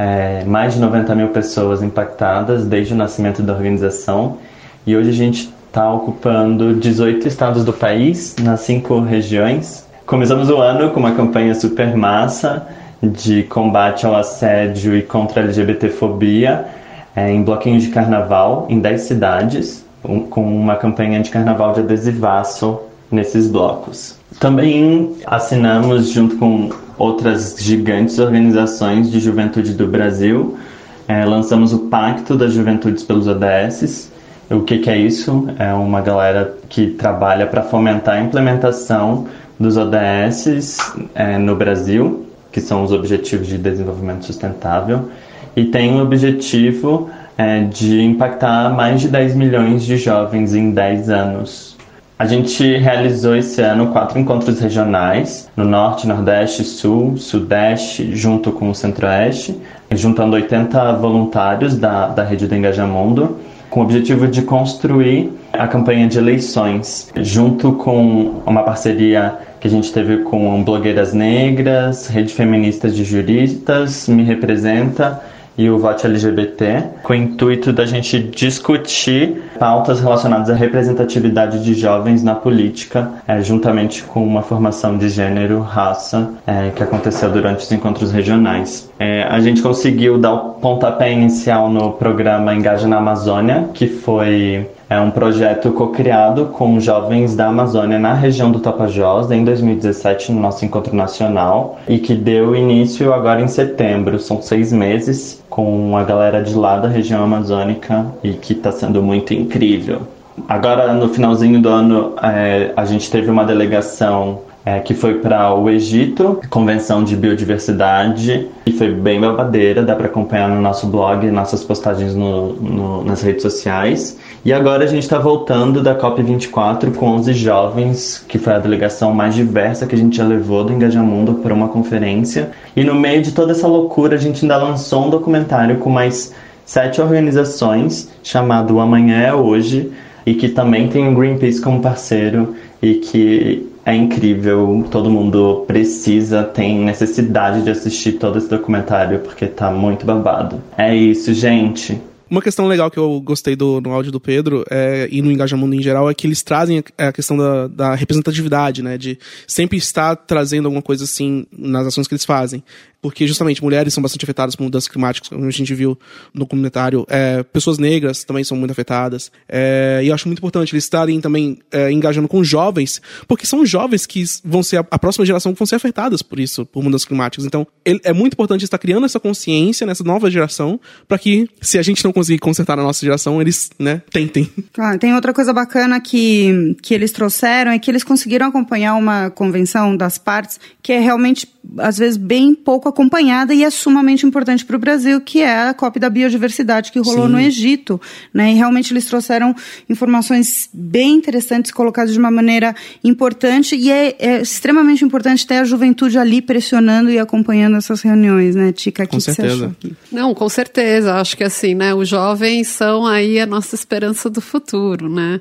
é, 0.00 0.44
mais 0.44 0.74
de 0.74 0.80
90 0.80 1.14
mil 1.14 1.28
pessoas 1.28 1.80
impactadas 1.80 2.66
desde 2.66 2.92
o 2.92 2.96
nascimento 2.96 3.40
da 3.40 3.52
organização 3.52 4.38
e 4.84 4.96
hoje 4.96 5.10
a 5.10 5.12
gente 5.12 5.54
está 5.68 5.92
ocupando 5.94 6.74
18 6.74 7.28
estados 7.28 7.64
do 7.64 7.72
país, 7.72 8.34
nas 8.42 8.62
cinco 8.62 8.98
regiões. 8.98 9.91
Começamos 10.06 10.50
o 10.50 10.56
ano 10.56 10.90
com 10.90 10.98
uma 10.98 11.12
campanha 11.12 11.54
super 11.54 11.96
massa 11.96 12.66
de 13.00 13.44
combate 13.44 14.04
ao 14.04 14.16
assédio 14.16 14.96
e 14.96 15.02
contra 15.02 15.40
a 15.40 15.44
LGBTfobia 15.44 16.66
é, 17.14 17.30
em 17.30 17.42
bloquinhos 17.42 17.84
de 17.84 17.90
carnaval 17.90 18.66
em 18.68 18.80
10 18.80 19.00
cidades, 19.00 19.84
um, 20.04 20.20
com 20.20 20.44
uma 20.44 20.74
campanha 20.74 21.20
de 21.20 21.30
carnaval 21.30 21.72
de 21.72 21.80
adesivaço 21.80 22.80
nesses 23.10 23.48
blocos. 23.48 24.18
Também 24.40 25.14
assinamos, 25.24 26.10
junto 26.10 26.36
com 26.36 26.70
outras 26.98 27.56
gigantes 27.58 28.18
organizações 28.18 29.10
de 29.10 29.20
juventude 29.20 29.72
do 29.72 29.86
Brasil. 29.86 30.58
É, 31.06 31.24
lançamos 31.24 31.72
o 31.72 31.78
Pacto 31.78 32.36
das 32.36 32.52
Juventudes 32.52 33.04
pelos 33.04 33.28
ODS. 33.28 34.10
O 34.50 34.60
que, 34.60 34.78
que 34.78 34.90
é 34.90 34.98
isso? 34.98 35.48
É 35.58 35.72
uma 35.72 36.00
galera 36.00 36.54
que 36.68 36.88
trabalha 36.88 37.46
para 37.46 37.62
fomentar 37.62 38.16
a 38.16 38.20
implementação 38.20 39.26
dos 39.62 39.76
ODS 39.76 40.78
é, 41.14 41.38
no 41.38 41.56
Brasil, 41.56 42.26
que 42.50 42.60
são 42.60 42.84
os 42.84 42.92
Objetivos 42.92 43.46
de 43.46 43.56
Desenvolvimento 43.56 44.26
Sustentável, 44.26 45.08
e 45.56 45.64
tem 45.64 45.98
o 45.98 46.02
objetivo 46.02 47.08
é, 47.38 47.60
de 47.60 48.02
impactar 48.02 48.74
mais 48.74 49.00
de 49.00 49.08
10 49.08 49.34
milhões 49.34 49.84
de 49.84 49.96
jovens 49.96 50.54
em 50.54 50.70
10 50.70 51.08
anos. 51.08 51.72
A 52.18 52.26
gente 52.26 52.76
realizou 52.76 53.34
esse 53.34 53.60
ano 53.60 53.88
quatro 53.88 54.18
encontros 54.18 54.60
regionais 54.60 55.50
no 55.56 55.64
Norte, 55.64 56.06
Nordeste, 56.06 56.62
Sul, 56.62 57.16
Sudeste, 57.16 58.14
junto 58.14 58.52
com 58.52 58.70
o 58.70 58.74
Centro-Oeste, 58.74 59.60
juntando 59.90 60.36
80 60.36 60.92
voluntários 60.98 61.76
da, 61.76 62.06
da 62.08 62.22
rede 62.22 62.46
do 62.46 62.54
Engajamundo, 62.54 63.38
com 63.68 63.80
o 63.80 63.82
objetivo 63.82 64.28
de 64.28 64.42
construir 64.42 65.32
a 65.52 65.68
campanha 65.68 66.08
de 66.08 66.18
eleições, 66.18 67.10
junto 67.16 67.72
com 67.72 68.42
uma 68.46 68.62
parceria 68.62 69.38
que 69.60 69.68
a 69.68 69.70
gente 69.70 69.92
teve 69.92 70.18
com 70.18 70.62
blogueiras 70.64 71.12
negras, 71.12 72.08
rede 72.08 72.32
feminista 72.32 72.90
de 72.90 73.04
juristas, 73.04 74.08
Me 74.08 74.24
Representa 74.24 75.22
e 75.56 75.68
o 75.68 75.78
voto 75.78 76.06
LGBT, 76.06 76.84
com 77.02 77.12
o 77.12 77.16
intuito 77.16 77.72
da 77.72 77.84
gente 77.84 78.18
discutir 78.18 79.42
pautas 79.58 80.00
relacionadas 80.00 80.48
à 80.48 80.54
representatividade 80.54 81.62
de 81.62 81.74
jovens 81.74 82.22
na 82.22 82.34
política, 82.34 83.10
é, 83.28 83.40
juntamente 83.42 84.02
com 84.02 84.26
uma 84.26 84.42
formação 84.42 84.96
de 84.96 85.08
gênero, 85.08 85.60
raça, 85.60 86.30
é, 86.46 86.70
que 86.70 86.82
aconteceu 86.82 87.30
durante 87.30 87.60
os 87.60 87.70
encontros 87.70 88.10
regionais. 88.10 88.90
É, 88.98 89.24
a 89.24 89.40
gente 89.40 89.62
conseguiu 89.62 90.18
dar 90.18 90.32
o 90.32 90.38
pontapé 90.54 91.12
inicial 91.12 91.68
no 91.68 91.92
programa 91.92 92.54
Engaja 92.54 92.88
na 92.88 92.96
Amazônia, 92.96 93.68
que 93.74 93.86
foi 93.86 94.66
é 94.92 95.00
um 95.00 95.10
projeto 95.10 95.72
co-criado 95.72 96.46
com 96.52 96.78
jovens 96.78 97.34
da 97.34 97.46
Amazônia 97.46 97.98
na 97.98 98.12
região 98.12 98.52
do 98.52 98.60
Tapajós 98.60 99.30
em 99.30 99.42
2017 99.42 100.30
no 100.30 100.38
nosso 100.38 100.66
encontro 100.66 100.94
nacional 100.94 101.78
e 101.88 101.98
que 101.98 102.14
deu 102.14 102.54
início 102.54 103.10
agora 103.10 103.40
em 103.40 103.48
setembro. 103.48 104.18
São 104.18 104.42
seis 104.42 104.70
meses 104.70 105.42
com 105.48 105.96
a 105.96 106.04
galera 106.04 106.42
de 106.42 106.54
lá 106.54 106.76
da 106.76 106.88
região 106.88 107.24
amazônica 107.24 108.04
e 108.22 108.34
que 108.34 108.52
está 108.52 108.70
sendo 108.70 109.02
muito 109.02 109.32
incrível. 109.32 110.02
Agora, 110.46 110.92
no 110.92 111.08
finalzinho 111.08 111.60
do 111.62 111.70
ano, 111.70 112.12
é, 112.22 112.72
a 112.76 112.84
gente 112.84 113.10
teve 113.10 113.30
uma 113.30 113.44
delegação 113.44 114.40
é, 114.64 114.78
que 114.78 114.94
foi 114.94 115.14
para 115.14 115.54
o 115.54 115.68
Egito, 115.68 116.40
Convenção 116.48 117.02
de 117.02 117.16
Biodiversidade, 117.16 118.48
e 118.64 118.72
foi 118.72 118.92
bem 118.92 119.20
babadeira, 119.20 119.82
dá 119.82 119.96
para 119.96 120.06
acompanhar 120.06 120.48
no 120.48 120.60
nosso 120.60 120.86
blog, 120.86 121.28
nossas 121.30 121.64
postagens 121.64 122.14
no, 122.14 122.52
no, 122.52 123.04
nas 123.04 123.22
redes 123.22 123.42
sociais. 123.42 124.18
E 124.44 124.52
agora 124.52 124.82
a 124.82 124.86
gente 124.88 125.04
está 125.04 125.20
voltando 125.20 125.80
da 125.80 125.96
COP24 125.96 126.92
com 126.96 127.06
11 127.06 127.32
jovens, 127.32 128.24
que 128.26 128.38
foi 128.38 128.52
a 128.52 128.58
delegação 128.58 129.14
mais 129.14 129.36
diversa 129.36 129.86
que 129.86 129.94
a 129.94 129.98
gente 129.98 130.16
já 130.16 130.24
levou 130.24 130.64
do 130.64 130.72
Engajamundo 130.72 131.34
para 131.34 131.54
uma 131.54 131.68
conferência. 131.68 132.50
E 132.74 132.82
no 132.82 132.92
meio 132.92 133.22
de 133.22 133.30
toda 133.30 133.52
essa 133.52 133.68
loucura, 133.68 134.16
a 134.16 134.18
gente 134.18 134.44
ainda 134.44 134.56
lançou 134.56 135.06
um 135.06 135.10
documentário 135.10 135.78
com 135.78 135.88
mais 135.88 136.34
sete 136.66 137.00
organizações, 137.00 138.10
chamado 138.20 138.80
Amanhã 138.80 139.20
é 139.20 139.32
Hoje, 139.32 139.92
e 140.26 140.34
que 140.34 140.48
também 140.48 140.88
tem 140.88 141.06
o 141.06 141.14
Greenpeace 141.14 141.60
como 141.60 141.80
parceiro 141.80 142.56
e 142.82 142.94
que 142.94 143.70
é 143.86 143.94
incrível, 143.94 144.84
todo 144.90 145.08
mundo 145.08 145.64
precisa, 145.68 146.42
tem 146.42 146.80
necessidade 146.80 147.62
de 147.62 147.70
assistir 147.70 148.12
todo 148.12 148.38
esse 148.38 148.48
documentário 148.48 149.20
porque 149.20 149.46
tá 149.46 149.70
muito 149.70 150.04
babado. 150.04 150.60
É 150.76 150.92
isso, 150.94 151.32
gente. 151.32 152.00
Uma 152.32 152.40
questão 152.40 152.66
legal 152.66 152.90
que 152.90 152.96
eu 152.96 153.20
gostei 153.20 153.54
do, 153.54 153.78
no 153.82 153.92
áudio 153.92 154.10
do 154.10 154.18
Pedro 154.18 154.64
é, 154.70 155.06
e 155.12 155.20
no 155.20 155.30
Engajamento 155.30 155.74
em 155.74 155.82
geral 155.82 156.08
é 156.08 156.14
que 156.14 156.26
eles 156.26 156.42
trazem 156.42 156.82
a, 156.96 157.08
a 157.08 157.12
questão 157.12 157.36
da, 157.36 157.68
da, 157.68 157.94
representatividade, 157.94 158.82
né? 158.82 158.96
De 158.96 159.18
sempre 159.46 159.76
estar 159.76 160.16
trazendo 160.16 160.64
alguma 160.64 160.80
coisa 160.80 161.04
assim 161.04 161.44
nas 161.52 161.86
ações 161.86 162.08
que 162.08 162.14
eles 162.14 162.24
fazem 162.24 162.64
porque 163.02 163.26
justamente 163.26 163.62
mulheres 163.62 163.92
são 163.92 164.00
bastante 164.00 164.24
afetadas 164.24 164.54
por 164.54 164.62
mudanças 164.62 164.88
climáticas, 164.88 165.28
como 165.28 165.44
a 165.44 165.50
gente 165.50 165.74
viu 165.74 165.98
no 166.32 166.46
comentário. 166.46 167.04
É, 167.10 167.42
pessoas 167.42 167.76
negras 167.76 168.22
também 168.22 168.44
são 168.44 168.56
muito 168.56 168.70
afetadas. 168.70 169.32
É, 169.48 170.00
e 170.04 170.08
eu 170.08 170.14
acho 170.14 170.28
muito 170.28 170.38
importante 170.38 170.72
eles 170.72 170.84
estarem 170.84 171.20
também 171.20 171.58
é, 171.72 171.90
engajando 171.90 172.28
com 172.28 172.44
jovens, 172.44 173.02
porque 173.26 173.44
são 173.44 173.66
jovens 173.66 174.06
que 174.06 174.22
vão 174.44 174.62
ser 174.62 174.76
a, 174.76 174.86
a, 174.88 174.98
próxima 174.98 175.26
geração 175.26 175.52
que 175.52 175.58
vão 175.58 175.66
ser 175.66 175.74
afetadas 175.74 176.22
por 176.22 176.38
isso, 176.38 176.64
por 176.64 176.82
mudanças 176.84 177.04
climáticas. 177.04 177.44
Então, 177.44 177.66
ele, 177.84 178.00
é 178.04 178.12
muito 178.12 178.34
importante 178.34 178.64
estar 178.64 178.78
criando 178.78 179.04
essa 179.04 179.18
consciência 179.18 179.84
nessa 179.84 180.04
nova 180.04 180.30
geração, 180.30 180.78
para 181.08 181.18
que, 181.18 181.50
se 181.60 181.78
a 181.78 181.82
gente 181.82 182.04
não 182.04 182.12
conseguir 182.12 182.38
consertar 182.38 182.78
a 182.78 182.82
nossa 182.84 183.04
geração, 183.04 183.40
eles, 183.40 183.70
né, 183.80 184.00
tentem. 184.12 184.48
Claro, 184.72 184.98
tem 184.98 185.12
outra 185.12 185.32
coisa 185.32 185.52
bacana 185.52 186.00
que, 186.00 186.76
que 186.80 186.94
eles 186.94 187.10
trouxeram, 187.10 187.72
é 187.72 187.78
que 187.80 187.90
eles 187.90 188.04
conseguiram 188.04 188.46
acompanhar 188.46 188.94
uma 188.94 189.28
convenção 189.28 189.96
das 189.96 190.18
partes 190.18 190.60
que 190.80 190.92
é 190.92 191.00
realmente, 191.00 191.48
às 191.78 191.98
vezes, 191.98 192.16
bem 192.16 192.54
pouco 192.54 192.91
acompanhada 192.92 193.52
e 193.54 193.64
é 193.64 193.70
sumamente 193.70 194.24
importante 194.26 194.64
para 194.64 194.76
o 194.76 194.78
Brasil, 194.78 195.20
que 195.20 195.40
é 195.40 195.68
a 195.68 195.74
COP 195.74 195.98
da 195.98 196.08
biodiversidade 196.08 196.92
que 196.92 197.00
rolou 197.00 197.26
Sim. 197.26 197.32
no 197.32 197.40
Egito. 197.40 198.00
Né? 198.32 198.52
E 198.52 198.54
realmente 198.54 198.92
eles 198.92 199.06
trouxeram 199.06 199.54
informações 199.88 200.68
bem 200.72 201.14
interessantes, 201.14 201.70
colocadas 201.70 202.12
de 202.12 202.18
uma 202.18 202.30
maneira 202.30 202.74
importante, 203.02 203.74
e 203.74 203.90
é, 203.90 204.14
é 204.18 204.42
extremamente 204.42 205.04
importante 205.04 205.46
ter 205.46 205.56
a 205.56 205.64
juventude 205.64 206.18
ali 206.18 206.40
pressionando 206.40 207.10
e 207.10 207.18
acompanhando 207.18 207.76
essas 207.76 208.02
reuniões, 208.02 208.54
né, 208.54 208.72
Tica? 208.72 209.06
Com 209.06 209.18
certeza. 209.18 209.74
Não, 210.10 210.34
com 210.34 210.48
certeza. 210.48 211.14
Acho 211.14 211.36
que 211.36 211.44
assim, 211.44 211.74
né, 211.74 211.94
os 211.94 212.08
jovens 212.08 212.68
são 212.68 213.06
aí 213.06 213.40
a 213.40 213.46
nossa 213.46 213.74
esperança 213.74 214.28
do 214.28 214.40
futuro, 214.40 215.08
né? 215.08 215.40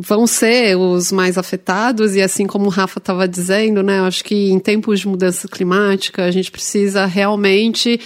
Vão 0.00 0.28
ser 0.28 0.76
os 0.76 1.10
mais 1.10 1.36
afetados, 1.36 2.14
e 2.14 2.22
assim 2.22 2.46
como 2.46 2.66
o 2.66 2.68
Rafa 2.68 2.98
estava 2.98 3.26
dizendo, 3.26 3.82
né, 3.82 4.00
acho 4.00 4.22
que 4.22 4.48
em 4.50 4.58
tempos 4.60 5.00
de 5.00 5.08
mudança 5.08 5.48
climática, 5.48 6.24
a 6.24 6.30
gente 6.30 6.52
precisa 6.52 6.68
precisa 6.88 7.04
realmente 7.04 8.00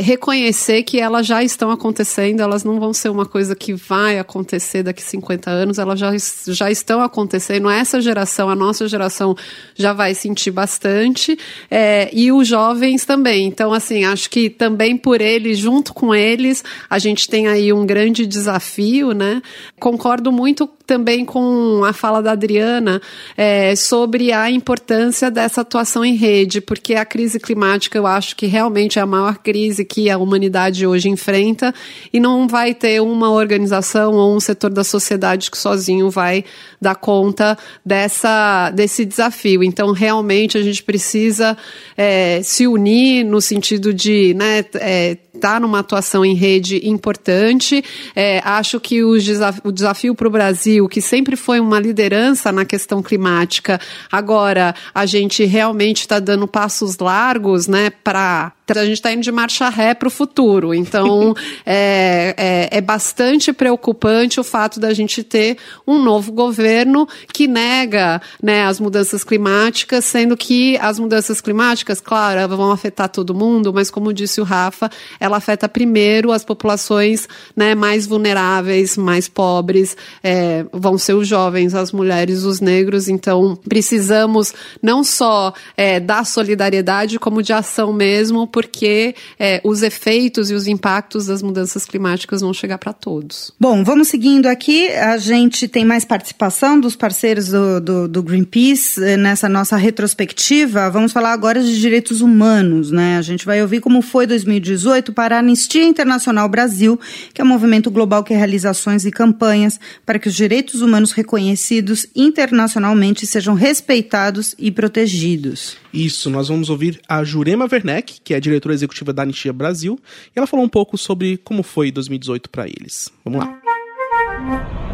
reconhecer 0.00 0.82
que 0.82 0.98
elas 0.98 1.26
já 1.26 1.42
estão 1.42 1.70
acontecendo, 1.70 2.40
elas 2.40 2.64
não 2.64 2.80
vão 2.80 2.92
ser 2.92 3.10
uma 3.10 3.24
coisa 3.24 3.54
que 3.54 3.72
vai 3.72 4.18
acontecer 4.18 4.82
daqui 4.82 5.02
50 5.02 5.48
anos, 5.48 5.78
elas 5.78 5.98
já, 6.00 6.10
já 6.48 6.70
estão 6.70 7.00
acontecendo. 7.00 7.70
Essa 7.70 8.00
geração, 8.00 8.50
a 8.50 8.56
nossa 8.56 8.88
geração, 8.88 9.36
já 9.74 9.92
vai 9.92 10.14
sentir 10.14 10.50
bastante, 10.50 11.38
é, 11.70 12.10
e 12.12 12.32
os 12.32 12.48
jovens 12.48 13.04
também. 13.04 13.46
Então, 13.46 13.72
assim, 13.72 14.04
acho 14.04 14.28
que 14.28 14.50
também 14.50 14.96
por 14.96 15.20
eles, 15.20 15.58
junto 15.58 15.94
com 15.94 16.14
eles, 16.14 16.64
a 16.90 16.98
gente 16.98 17.28
tem 17.28 17.46
aí 17.46 17.72
um 17.72 17.86
grande 17.86 18.26
desafio, 18.26 19.12
né? 19.12 19.40
Concordo 19.78 20.32
muito 20.32 20.68
também 20.86 21.24
com 21.24 21.82
a 21.84 21.92
fala 21.92 22.22
da 22.22 22.32
Adriana 22.32 23.00
é, 23.36 23.74
sobre 23.74 24.32
a 24.32 24.50
importância 24.50 25.30
dessa 25.30 25.62
atuação 25.62 26.04
em 26.04 26.14
rede, 26.14 26.60
porque 26.60 26.94
a 26.94 27.04
crise 27.04 27.40
climática 27.40 27.96
eu 27.96 28.06
acho 28.06 28.36
que 28.36 28.46
realmente 28.46 28.98
é 28.98 29.02
a 29.02 29.06
maior 29.06 29.38
crise 29.38 29.84
que 29.94 30.10
a 30.10 30.18
humanidade 30.18 30.84
hoje 30.84 31.08
enfrenta 31.08 31.72
e 32.12 32.18
não 32.18 32.48
vai 32.48 32.74
ter 32.74 33.00
uma 33.00 33.30
organização 33.30 34.14
ou 34.14 34.34
um 34.34 34.40
setor 34.40 34.70
da 34.70 34.82
sociedade 34.82 35.52
que 35.52 35.56
sozinho 35.56 36.10
vai 36.10 36.44
dar 36.80 36.96
conta 36.96 37.56
dessa, 37.86 38.70
desse 38.70 39.04
desafio. 39.04 39.62
Então, 39.62 39.92
realmente, 39.92 40.58
a 40.58 40.62
gente 40.62 40.82
precisa 40.82 41.56
é, 41.96 42.40
se 42.42 42.66
unir 42.66 43.24
no 43.24 43.40
sentido 43.40 43.94
de 43.94 44.34
né, 44.34 44.64
é, 44.74 45.16
estar 45.32 45.60
numa 45.60 45.80
atuação 45.80 46.24
em 46.24 46.34
rede 46.34 46.80
importante. 46.88 47.84
É, 48.16 48.40
acho 48.44 48.80
que 48.80 49.04
o, 49.04 49.16
desaf 49.16 49.60
o 49.62 49.70
desafio 49.70 50.14
para 50.14 50.26
o 50.26 50.30
Brasil, 50.30 50.88
que 50.88 51.00
sempre 51.00 51.36
foi 51.36 51.60
uma 51.60 51.78
liderança 51.78 52.50
na 52.50 52.64
questão 52.64 53.02
climática, 53.02 53.80
agora 54.10 54.74
a 54.94 55.06
gente 55.06 55.44
realmente 55.44 56.00
está 56.00 56.18
dando 56.18 56.48
passos 56.48 56.98
largos 56.98 57.66
né, 57.68 57.90
para 57.90 58.52
a 58.68 58.84
gente 58.84 58.94
está 58.94 59.12
indo 59.12 59.22
de 59.22 59.30
marcha 59.30 59.68
ré 59.68 59.94
para 59.94 60.08
o 60.08 60.10
futuro. 60.10 60.74
Então, 60.74 61.34
é, 61.66 62.34
é, 62.36 62.78
é, 62.78 62.80
bastante 62.80 63.52
preocupante 63.52 64.40
o 64.40 64.44
fato 64.44 64.80
da 64.80 64.94
gente 64.94 65.22
ter 65.22 65.58
um 65.86 66.02
novo 66.02 66.32
governo 66.32 67.06
que 67.32 67.46
nega 67.46 68.22
né, 68.42 68.64
as 68.64 68.80
mudanças 68.80 69.22
climáticas, 69.22 70.04
sendo 70.04 70.36
que 70.36 70.78
as 70.78 70.98
mudanças 70.98 71.40
climáticas, 71.40 72.00
claro, 72.00 72.56
vão 72.56 72.72
afetar 72.72 73.08
todo 73.08 73.34
mundo, 73.34 73.72
mas 73.72 73.90
como 73.90 74.12
disse 74.12 74.40
o 74.40 74.44
Rafa, 74.44 74.90
ela 75.20 75.36
afeta 75.36 75.68
primeiro 75.68 76.32
as 76.32 76.44
populações 76.44 77.28
né, 77.54 77.74
mais 77.74 78.06
vulneráveis, 78.06 78.96
mais 78.96 79.28
pobres, 79.28 79.96
é, 80.22 80.64
vão 80.72 80.96
ser 80.96 81.14
os 81.14 81.28
jovens, 81.28 81.74
as 81.74 81.92
mulheres, 81.92 82.44
os 82.44 82.60
negros. 82.60 83.08
Então, 83.08 83.58
precisamos 83.68 84.54
não 84.82 85.04
só 85.04 85.52
é, 85.76 86.00
da 86.00 86.24
solidariedade, 86.24 87.18
como 87.18 87.42
de 87.42 87.52
ação 87.52 87.92
mesmo 87.92 88.46
porque 88.54 89.16
é, 89.36 89.60
os 89.64 89.82
efeitos 89.82 90.48
e 90.48 90.54
os 90.54 90.68
impactos 90.68 91.26
das 91.26 91.42
mudanças 91.42 91.84
climáticas 91.84 92.40
vão 92.40 92.54
chegar 92.54 92.78
para 92.78 92.92
todos. 92.92 93.50
Bom, 93.58 93.82
vamos 93.82 94.06
seguindo 94.06 94.46
aqui. 94.46 94.90
A 94.90 95.18
gente 95.18 95.66
tem 95.66 95.84
mais 95.84 96.04
participação 96.04 96.78
dos 96.78 96.94
parceiros 96.94 97.48
do, 97.48 97.80
do, 97.80 98.08
do 98.08 98.22
Greenpeace 98.22 99.02
eh, 99.02 99.16
nessa 99.16 99.48
nossa 99.48 99.76
retrospectiva. 99.76 100.88
Vamos 100.88 101.10
falar 101.10 101.32
agora 101.32 101.60
de 101.60 101.80
direitos 101.80 102.20
humanos, 102.20 102.92
né? 102.92 103.18
A 103.18 103.22
gente 103.22 103.44
vai 103.44 103.60
ouvir 103.60 103.80
como 103.80 104.00
foi 104.00 104.24
2018 104.24 105.12
para 105.12 105.34
a 105.34 105.38
Anistia 105.40 105.82
Internacional 105.82 106.48
Brasil, 106.48 106.96
que 107.32 107.42
é 107.42 107.44
um 107.44 107.48
movimento 107.48 107.90
global 107.90 108.22
que 108.22 108.34
realiza 108.34 108.70
ações 108.70 109.04
e 109.04 109.10
campanhas 109.10 109.80
para 110.06 110.20
que 110.20 110.28
os 110.28 110.34
direitos 110.34 110.80
humanos 110.80 111.10
reconhecidos 111.10 112.06
internacionalmente 112.14 113.26
sejam 113.26 113.54
respeitados 113.54 114.54
e 114.56 114.70
protegidos. 114.70 115.82
Isso, 115.94 116.28
nós 116.28 116.48
vamos 116.48 116.70
ouvir 116.70 117.00
a 117.08 117.22
Jurema 117.22 117.68
Werneck, 117.70 118.20
que 118.24 118.34
é 118.34 118.40
diretora 118.40 118.74
executiva 118.74 119.12
da 119.12 119.22
Anistia 119.22 119.52
Brasil, 119.52 119.96
e 120.34 120.38
ela 120.38 120.46
falou 120.46 120.66
um 120.66 120.68
pouco 120.68 120.98
sobre 120.98 121.36
como 121.36 121.62
foi 121.62 121.92
2018 121.92 122.50
para 122.50 122.66
eles. 122.66 123.12
Vamos 123.24 123.38
lá. 123.38 123.60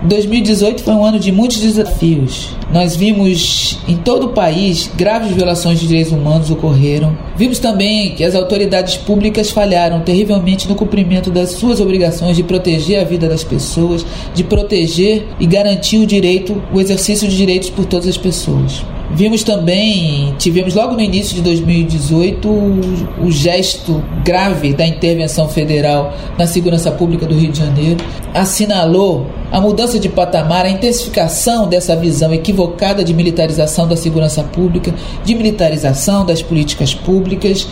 2018 0.03 0.83
foi 0.83 0.95
um 0.95 1.05
ano 1.05 1.19
de 1.19 1.33
muitos 1.33 1.59
desafios. 1.59 2.55
Nós 2.73 2.97
vimos 2.97 3.79
em 3.89 3.97
todo 3.97 4.27
o 4.27 4.33
país 4.33 4.91
graves 4.95 5.33
violações 5.33 5.81
de 5.81 5.89
direitos 5.89 6.13
humanos 6.13 6.51
ocorreram. 6.51 7.17
Vimos 7.37 7.59
também 7.59 8.15
que 8.15 8.23
as 8.23 8.35
autoridades 8.35 8.97
públicas 8.97 9.51
falharam 9.51 10.01
terrivelmente 10.01 10.69
no 10.69 10.75
cumprimento 10.75 11.31
das 11.31 11.53
suas 11.53 11.81
obrigações 11.81 12.37
de 12.37 12.43
proteger 12.43 13.01
a 13.01 13.05
vida 13.05 13.27
das 13.27 13.43
pessoas, 13.43 14.05
de 14.35 14.45
proteger 14.45 15.27
e 15.39 15.47
garantir 15.47 15.99
o 15.99 16.07
direito, 16.07 16.63
o 16.73 16.81
exercício 16.81 17.27
de 17.27 17.37
direitos 17.37 17.71
por 17.71 17.87
todas 17.87 18.07
as 18.07 18.19
pessoas. 18.19 18.85
Vimos 19.13 19.43
também, 19.43 20.35
tivemos 20.39 20.75
logo 20.75 20.95
no 20.95 21.01
início 21.01 21.35
de 21.35 21.43
2018 21.43 22.49
o, 22.49 23.27
o, 23.27 23.31
gesto 23.31 24.03
grave 24.25 24.73
da 24.73 24.87
intervenção 24.87 25.49
federal 25.49 26.15
na 26.39 26.47
segurança 26.47 26.93
pública 26.93 27.27
do 27.27 27.35
Rio 27.35 27.51
de 27.51 27.59
Janeiro. 27.59 27.97
Assinalou 28.33 29.27
a 29.51 29.61
mudança 29.61 29.99
de 29.99 30.09
patamar, 30.09 30.65
a 30.65 30.71
intensificação 30.71 31.69
dessa 31.69 31.97
visão 31.97 32.33
equivocada 32.33 33.03
de 33.03 33.13
militarização 33.13 33.89
da 33.89 33.97
segurança 33.97 34.45
pública, 34.45 34.95
de 35.25 35.35
militarização 35.35 36.25
das 36.25 36.41
políticas 36.41 36.95
públicas 36.95 37.67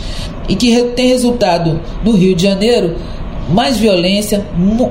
e 0.49 0.55
que 0.55 0.83
tem 0.95 1.07
resultado 1.07 1.79
no 2.03 2.11
Rio 2.11 2.35
de 2.35 2.43
Janeiro 2.43 2.95
mais 3.49 3.77
violência, 3.77 4.45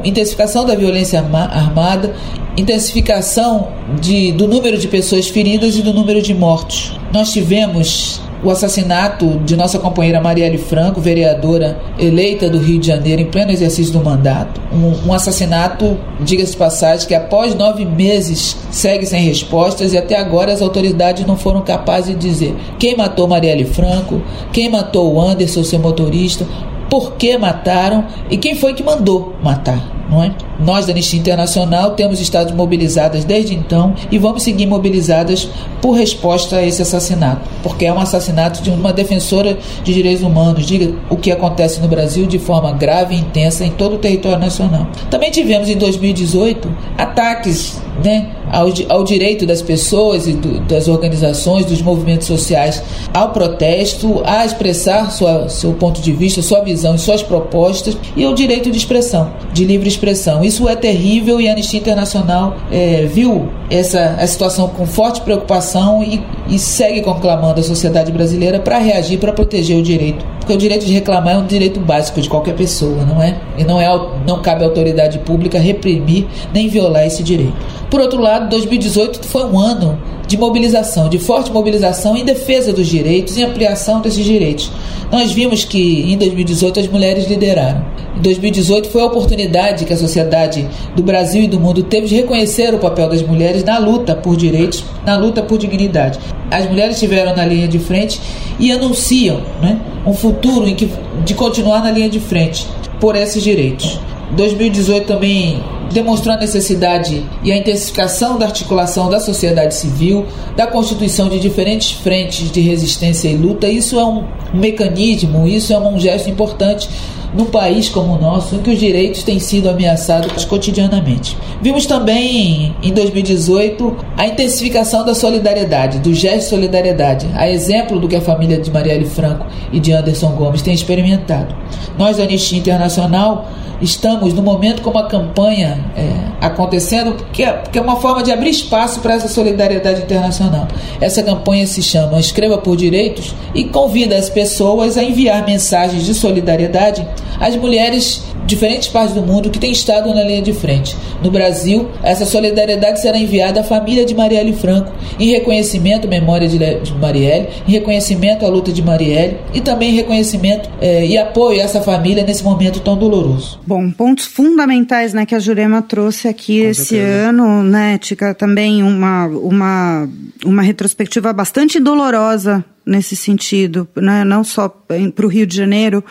intensificação 0.05 0.65
da 0.65 0.75
violência 0.75 1.21
armada, 1.21 2.15
intensificação 2.59 3.69
de, 4.01 4.33
do 4.33 4.49
número 4.49 4.77
de 4.79 4.89
pessoas 4.89 5.29
feridas 5.29 5.77
e 5.77 5.83
do 5.83 5.93
número 5.93 6.21
de 6.21 6.35
mortos. 6.35 6.99
Nós 7.13 7.33
tivemos 7.33 8.21
o 8.43 8.51
assassinato 8.51 9.39
de 9.45 9.57
nossa 9.57 9.79
companheira 9.79 10.21
Marielle 10.21 10.59
Franco, 10.59 11.01
vereadora 11.01 11.81
eleita 11.99 12.49
do 12.49 12.59
Rio 12.59 12.79
de 12.79 12.87
Janeiro 12.87 13.23
em 13.23 13.27
pleno 13.27 13.51
exercício 13.51 13.93
do 13.93 14.05
mandato. 14.05 14.61
Um, 14.73 15.09
um 15.09 15.13
assassinato, 15.13 15.99
diga-se 16.21 16.53
de 16.53 16.57
passagem, 16.57 17.07
que 17.07 17.15
após 17.15 17.55
nove 17.55 17.85
meses 17.85 18.57
segue 18.71 19.07
sem 19.07 19.23
respostas 19.23 19.93
e 19.93 19.99
até 19.99 20.17
agora 20.17 20.53
as 20.53 20.63
autoridades 20.63 21.27
não 21.27 21.37
foram 21.37 21.63
capazes 21.63 22.17
de 22.17 22.29
dizer 22.29 22.57
quem 22.79 22.97
matou 22.97 23.27
Marielle 23.27 23.65
Franco, 23.65 24.23
quem 24.53 24.69
matou 24.69 25.15
o 25.15 25.21
Anderson, 25.21 25.65
seu 25.65 25.79
motorista, 25.79 26.47
por 26.89 27.15
que 27.15 27.37
mataram 27.37 28.07
e 28.31 28.37
quem 28.37 28.55
foi 28.55 28.73
que 28.73 28.83
mandou 28.83 29.35
matar 29.43 29.98
é? 30.23 30.33
Nós 30.59 30.87
da 30.87 30.93
Anistia 30.93 31.21
Internacional 31.21 31.91
temos 31.93 32.21
estado 32.21 32.55
mobilizadas 32.55 33.25
desde 33.25 33.55
então 33.55 33.95
e 34.11 34.19
vamos 34.19 34.43
seguir 34.43 34.67
mobilizadas 34.67 35.49
por 35.83 35.93
resposta 35.93 36.57
a 36.57 36.67
esse 36.67 36.83
assassinato, 36.83 37.43
porque 37.63 37.85
é 37.85 37.93
um 37.93 38.01
assassinato 38.01 38.63
de 38.63 38.71
uma 38.71 38.93
defensora 38.93 39.59
de 39.85 39.93
direitos 39.93 40.23
humanos, 40.23 40.67
diga 40.67 40.95
o 41.11 41.17
que 41.17 41.31
acontece 41.31 41.81
no 41.81 41.89
Brasil 41.89 42.27
de 42.27 42.39
forma 42.39 42.73
grave 42.73 43.15
e 43.15 43.19
intensa 43.19 43.65
em 43.65 43.71
todo 43.71 43.97
o 43.97 43.99
território 43.99 44.39
nacional. 44.39 44.87
Também 45.11 45.31
tivemos 45.31 45.69
em 45.69 45.77
2018 45.77 46.69
ataques 46.97 47.81
né, 48.03 48.31
ao, 48.51 48.69
ao 48.89 49.05
direito 49.05 49.45
das 49.45 49.61
pessoas 49.61 50.27
e 50.27 50.33
do, 50.33 50.61
das 50.61 50.89
organizações, 50.89 51.67
dos 51.67 51.83
movimentos 51.83 52.27
sociais 52.27 52.83
ao 53.13 53.31
protesto, 53.31 54.23
a 54.25 54.45
expressar 54.45 55.11
sua, 55.11 55.49
seu 55.49 55.73
ponto 55.73 56.01
de 56.01 56.13
vista, 56.13 56.41
sua 56.43 56.61
visão 56.61 56.95
e 56.95 56.99
suas 56.99 57.23
propostas 57.23 57.97
e 58.17 58.25
ao 58.25 58.35
direito 58.35 58.71
de 58.71 58.79
expressão, 58.79 59.33
de 59.53 59.65
livre 59.65 59.89
expressão. 59.89 59.98
Isso 60.45 60.69
é 60.69 60.77
terrível 60.77 61.41
e 61.41 61.49
a 61.49 61.53
Anistia 61.53 61.79
Internacional 61.81 62.57
é, 62.71 63.07
viu 63.07 63.49
essa 63.71 64.17
a 64.19 64.27
situação 64.27 64.69
com 64.69 64.87
forte 64.87 65.21
preocupação 65.21 66.03
e, 66.03 66.23
e 66.49 66.59
segue 66.59 67.03
conclamando 67.03 67.61
a 67.61 67.63
sociedade 67.63 68.11
brasileira 68.11 68.59
para 68.61 68.79
reagir, 68.79 69.19
para 69.19 69.33
proteger 69.33 69.77
o 69.77 69.83
direito. 69.83 70.25
Porque 70.39 70.53
o 70.53 70.57
direito 70.57 70.87
de 70.87 70.93
reclamar 70.93 71.35
é 71.35 71.39
um 71.39 71.47
direito 71.47 71.81
básico 71.81 72.21
de 72.21 72.29
qualquer 72.29 72.55
pessoa, 72.55 73.05
não 73.05 73.23
é? 73.23 73.39
E 73.59 73.65
não, 73.65 73.81
é, 73.81 73.89
não 74.27 74.41
cabe 74.41 74.65
à 74.65 74.67
autoridade 74.67 75.19
pública 75.19 75.59
reprimir 75.59 76.27
nem 76.55 76.69
violar 76.69 77.07
esse 77.07 77.23
direito. 77.23 77.55
Por 77.91 78.01
outro 78.01 78.21
lado, 78.21 78.49
2018 78.49 79.27
foi 79.27 79.45
um 79.45 79.59
ano 79.59 79.99
de 80.29 80.37
mobilização, 80.37 81.09
de 81.09 81.19
forte 81.19 81.51
mobilização 81.51 82.15
em 82.15 82.23
defesa 82.23 82.71
dos 82.71 82.87
direitos 82.87 83.39
e 83.39 83.43
ampliação 83.43 84.03
desses 84.03 84.25
direitos. 84.25 84.71
Nós 85.11 85.33
vimos 85.33 85.65
que 85.65 86.03
em 86.03 86.19
2018 86.19 86.81
as 86.81 86.87
mulheres 86.87 87.27
lideraram. 87.27 87.83
Em 88.15 88.21
2018 88.21 88.91
foi 88.91 89.01
a 89.01 89.07
oportunidade 89.07 89.87
que 89.87 89.93
a 89.93 89.97
sociedade 89.97 90.69
do 90.95 91.03
Brasil 91.03 91.43
e 91.43 91.49
do 91.49 91.59
mundo 91.59 91.83
teve 91.83 92.07
de 92.07 92.17
reconhecer 92.17 92.75
o 92.75 92.79
papel 92.79 93.09
das 93.09 93.23
mulheres 93.23 93.65
na 93.65 93.79
luta 93.79 94.15
por 94.15 94.37
direitos, 94.37 94.85
na 95.05 95.17
luta 95.17 95.43
por 95.43 95.57
dignidade. 95.57 96.19
As 96.51 96.69
mulheres 96.69 96.97
estiveram 96.97 97.35
na 97.35 97.47
linha 97.47 97.67
de 97.67 97.79
frente 97.79 98.21
e 98.59 98.71
anunciam 98.71 99.41
né, 99.63 99.81
um 100.07 100.13
futuro 100.13 100.69
em 100.69 100.75
que, 100.75 100.91
de 101.25 101.33
continuar 101.33 101.83
na 101.83 101.91
linha 101.91 102.11
de 102.11 102.21
frente 102.21 102.67
por 103.01 103.17
esses 103.17 103.43
direitos. 103.43 103.99
2018 104.33 105.07
também 105.07 105.63
demonstrou 105.93 106.35
a 106.35 106.39
necessidade 106.39 107.25
e 107.43 107.51
a 107.51 107.57
intensificação 107.57 108.39
da 108.39 108.47
articulação 108.47 109.09
da 109.09 109.21
sociedade 109.21 109.75
civil, 109.75 110.27
da 110.55 110.67
constituição 110.67 111.29
de 111.29 111.41
diferentes 111.41 111.93
frentes 111.93 112.51
de 112.51 112.61
resistência 112.61 113.29
e 113.29 113.37
luta. 113.37 113.69
Isso 113.69 113.99
é 113.99 114.05
um 114.05 114.25
mecanismo, 114.53 115.49
isso 115.49 115.73
é 115.73 115.79
um 115.79 115.99
gesto 115.99 116.29
importante 116.29 116.89
num 117.35 117.47
país 117.47 117.89
como 117.89 118.15
o 118.15 118.21
nosso, 118.21 118.55
em 118.55 118.59
que 118.59 118.71
os 118.71 118.79
direitos 118.79 119.23
têm 119.23 119.39
sido 119.39 119.69
ameaçados 119.69 120.45
cotidianamente. 120.45 121.37
Vimos 121.61 121.87
também 121.87 122.75
em 122.83 122.93
2018 122.93 123.97
a 124.17 124.27
intensificação 124.27 125.05
da 125.05 125.15
solidariedade, 125.15 125.99
do 125.99 126.15
gesto 126.15 126.39
de 126.39 126.45
solidariedade, 126.45 127.29
a 127.35 127.49
exemplo 127.49 127.99
do 127.99 128.09
que 128.09 128.17
a 128.17 128.21
família 128.21 128.59
de 128.59 128.71
Marielle 128.71 129.07
Franco 129.07 129.47
e 129.73 129.81
de 129.81 129.93
Anderson 129.93 130.33
Gomes 130.33 130.63
tem 130.63 130.75
experimentado. 130.75 131.55
Nós 131.99 132.17
da 132.17 132.25
Anistia 132.25 132.59
Internacional 132.59 133.49
estamos 133.81 134.35
no 134.35 134.43
momento 134.43 134.83
com 134.83 134.91
uma 134.91 135.07
campanha 135.07 135.85
é, 135.97 136.47
acontecendo, 136.47 137.17
que 137.33 137.43
é, 137.45 137.63
que 137.71 137.79
é 137.79 137.83
uma 137.83 137.97
forma 137.97 138.23
de 138.23 138.33
abrir 138.33 138.51
espaço 138.51 139.01
para 139.01 139.15
essa 139.15 139.29
solidariedade 139.29 140.03
internacional. 140.03 140.67
Essa 141.01 141.23
campanha 141.23 141.67
se 141.67 141.83
chama 141.83 142.19
Escreva 142.19 142.59
por 142.59 142.77
Direitos 142.77 143.35
e 143.55 143.65
convida 143.65 144.17
as 144.17 144.29
pessoas 144.29 144.97
a 144.97 145.03
enviar 145.03 145.45
mensagens 145.47 146.05
de 146.05 146.15
solidariedade 146.15 147.07
às 147.41 147.57
mulheres 147.57 148.23
diferentes 148.49 148.89
partes 148.89 149.15
do 149.15 149.21
mundo 149.21 149.51
que 149.51 149.59
têm 149.59 149.71
estado 149.71 150.13
na 150.15 150.25
linha 150.25 150.41
de 150.41 150.55
frente. 150.55 150.97
No 151.23 151.31
Brasil, 151.31 151.89
essa 152.03 152.25
solidariedade 152.25 153.01
será 153.01 153.19
enviada 153.19 153.61
à 153.61 153.63
família 153.63 154.07
de 154.07 154.15
Marielle 154.15 154.55
Franco, 154.55 154.91
em 155.19 155.29
reconhecimento 155.31 156.07
à 156.07 156.11
memória 156.11 156.49
de 156.49 156.95
Marielle, 156.95 157.49
em 157.69 157.73
reconhecimento 157.73 158.47
à 158.47 158.49
luta 158.49 158.73
de 158.73 158.83
Marielle 158.83 159.37
e 159.53 159.61
também 159.61 159.91
em 159.91 159.97
reconhecimento 159.97 160.71
eh, 160.81 161.07
e 161.07 161.19
apoio 161.19 161.61
a 161.61 161.65
essa 161.65 161.83
família 161.83 162.25
nesse 162.25 162.43
momento 162.43 162.81
tão 162.81 162.97
doloroso. 162.97 163.61
Bom, 163.67 163.91
pontos 163.91 164.25
fundamentais 164.25 165.13
né, 165.13 165.27
que 165.27 165.35
a 165.35 165.39
Jurema 165.39 165.83
trouxe 165.83 166.27
aqui 166.27 166.63
Com 166.63 166.69
esse 166.69 166.85
certeza. 166.87 167.29
ano, 167.29 167.63
né, 167.63 167.99
Tica, 167.99 168.35
também 168.35 168.83
uma, 168.83 169.27
uma, 169.27 170.09
uma 170.45 170.63
retrospectiva 170.63 171.33
bastante 171.35 171.79
dolorosa 171.79 172.65
nesse 172.87 173.15
sentido, 173.15 173.87
né, 173.95 174.25
não 174.25 174.43
só 174.43 174.69
para 174.69 175.27
o 175.27 175.29
Rio 175.29 175.47
de 175.47 175.55
Janeiro, 175.55 176.03